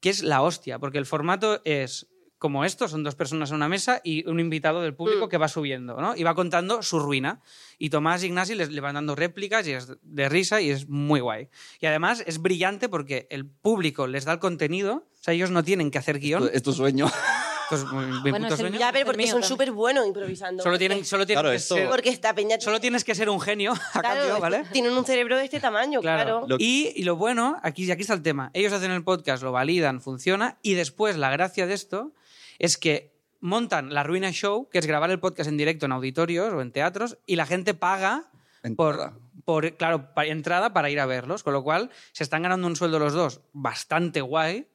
[0.00, 2.06] que es la hostia, porque el formato es
[2.44, 5.28] como esto, son dos personas en una mesa y un invitado del público Mm.
[5.30, 6.14] que va subiendo, ¿no?
[6.14, 7.40] Y va contando su ruina.
[7.78, 10.86] Y Tomás y Ignasi les, le van dando réplicas y es de risa y es
[10.90, 11.48] muy guay.
[11.80, 15.64] Y además es brillante porque el público les da el contenido, o sea, ellos no
[15.64, 16.50] tienen que hacer guion.
[16.52, 17.06] Es tu sueño.
[17.06, 18.78] Esto es mi- Bueno, puto es el sueño.
[18.78, 20.62] Ya, pero porque son súper buenos improvisando.
[20.62, 22.60] Solo tienen, solo tienen Claro, esto- ser- Porque esta peña...
[22.60, 24.64] Solo tienes que ser un genio a claro, cambio, ¿vale?
[24.70, 26.40] Tienen un cerebro de este tamaño, claro.
[26.40, 26.46] Claro.
[26.46, 28.50] Lo- Y, y lo bueno, aquí, aquí está el tema.
[28.52, 32.12] Ellos hacen el podcast, lo validan, funciona, y después la gracia de esto
[32.58, 36.52] es que montan la Ruina Show, que es grabar el podcast en directo en auditorios
[36.52, 38.30] o en teatros, y la gente paga
[38.76, 42.76] por, por, claro, entrada para ir a verlos, con lo cual se están ganando un
[42.76, 44.66] sueldo los dos bastante guay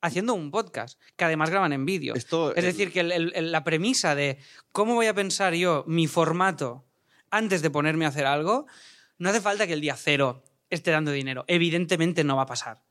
[0.00, 2.14] haciendo un podcast, que además graban en vídeo.
[2.14, 4.38] Esto, es el- decir, que el- el- el- la premisa de
[4.72, 6.84] cómo voy a pensar yo mi formato
[7.30, 8.66] antes de ponerme a hacer algo,
[9.18, 11.44] no hace falta que el día cero esté dando dinero.
[11.48, 12.82] Evidentemente no va a pasar.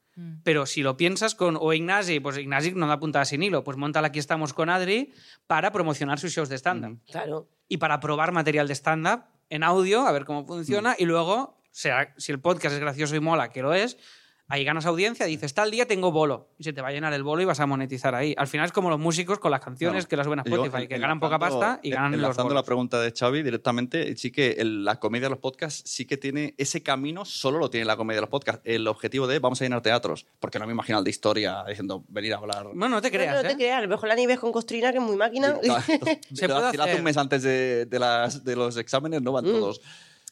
[0.43, 3.75] Pero si lo piensas con, o Ignasi, pues Ignasi no da puntada sin hilo, pues
[3.77, 5.11] monta la Aquí estamos con Adri
[5.45, 7.49] para promocionar sus shows de stand-up Claro.
[7.67, 10.95] y para probar material de stand-up en audio, a ver cómo funciona, Mm.
[10.99, 13.97] y luego, será, si el podcast es gracioso y mola, que lo es,
[14.47, 17.23] ahí ganas audiencia, dices, tal día tengo bolo, y se te va a llenar el
[17.23, 18.35] bolo y vas a monetizar ahí.
[18.37, 20.09] Al final es como los músicos con las canciones Claro.
[20.09, 22.49] que las suben a Yo, Spotify, en- que ganan poca pasta y ganan los Enlazando
[22.53, 22.65] la bolos.
[22.65, 26.53] pregunta de Xavi directamente, sí que el- la comedia de los podcasts sí que tiene
[26.57, 28.61] ese camino, solo lo tiene la comedia de los podcasts.
[28.65, 32.03] El objetivo de vamos a llenar teatros, porque no me imagino al de historia diciendo
[32.07, 32.65] venir a hablar.
[32.67, 33.55] Bueno, no te No, creas, no te ¿eh?
[33.55, 35.55] creas, a lo mejor la Nives con Costrina, que es muy máquina.
[35.61, 36.95] Se puede Si lo hace hacer.
[36.97, 39.33] un mes antes de, de las, de los exámenes, no Mm.
[39.33, 39.81] van todos.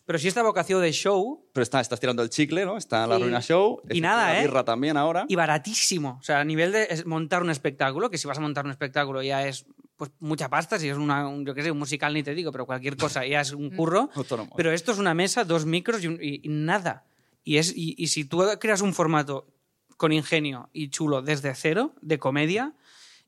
[0.05, 2.77] Pero si esta vocación de show Pero está, estás tirando el chicle, ¿no?
[2.77, 3.23] Está en la Sí.
[3.23, 3.81] Ruina Show.
[3.89, 4.41] Y nada, ¿eh?
[4.41, 5.25] birra también ahora.
[5.29, 6.17] y baratísimo.
[6.19, 9.21] O sea, a nivel de montar un espectáculo, que si vas a montar un espectáculo
[9.21, 12.23] ya es pues mucha pasta, si es una, un, yo qué sé, un musical ni
[12.23, 14.09] te digo, pero cualquier cosa ya es un curro.
[14.15, 14.53] Autónomo.
[14.57, 17.05] Pero esto es una mesa, dos micros y, un- y- y nada.
[17.43, 19.47] Y, es, y, y si tú creas un formato
[19.95, 22.73] con ingenio y chulo desde cero, de comedia,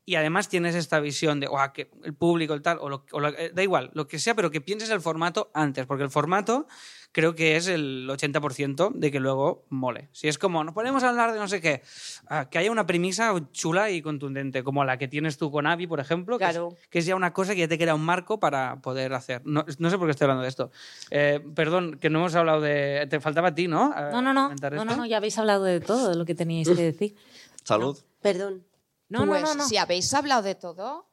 [0.05, 3.19] y además tienes esta visión de "Guau, que el público, el tal, o, lo- o
[3.19, 6.09] lo- eh, da igual, lo que sea, pero que pienses el formato antes, porque el
[6.11, 6.67] formato
[7.11, 10.09] creo que es el 80% de que luego mole.
[10.11, 11.81] Si es como, nos ponemos a hablar de no sé qué,
[12.27, 15.87] ah, que haya una premisa chula y contundente, como la que tienes tú con Avi,
[15.87, 16.75] por ejemplo, que, Claro.
[16.79, 19.41] es, que es ya una cosa que ya te queda un marco para poder hacer.
[19.45, 20.71] No, no sé por qué estoy hablando de esto.
[21.09, 23.07] Eh, perdón, que no hemos hablado de...
[23.09, 23.93] Te faltaba a ti, ¿no?
[23.95, 24.53] A- No, no, no.
[24.53, 27.15] No, no, no, ya habéis hablado de todo de lo que teníais que decir.
[27.63, 27.97] Salud.
[28.21, 28.63] Perdón.
[29.09, 29.67] No, pues, no, no, no.
[29.67, 31.09] si habéis hablado de todo,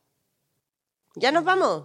[1.15, 1.85] ¿Ya nos vamos?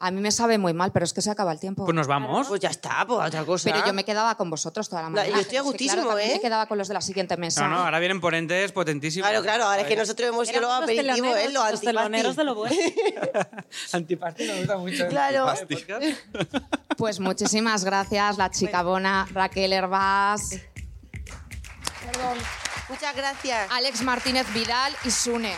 [0.00, 1.84] a mí me sabe muy mal, pero es que se acaba el tiempo.
[1.84, 2.46] Pues nos vamos.
[2.46, 3.70] Pues ya está, pues otra cosa.
[3.70, 5.34] Pero yo me quedaba con vosotros toda la mañana.
[5.34, 6.30] yo estoy a Es que, gustísimo, claro, ¿eh?
[6.34, 7.66] Me quedaba con los de la siguiente mesa.
[7.66, 9.28] No, no, ahora vienen ponentes potentísimos.
[9.28, 11.50] Claro, claro, ahora es que nosotros hemos sido los aperitivos, ¿eh?
[11.50, 12.76] Los los teloneros de lo bueno.
[13.92, 15.04] Antipasti me gusta mucho.
[15.04, 15.08] ¿eh?
[15.08, 15.46] Claro.
[16.96, 20.58] Pues muchísimas gracias, la chica bona, Raquel Herbás,
[22.88, 23.70] Muchas gracias.
[23.70, 25.54] Alex Martínez Vidal y Sune.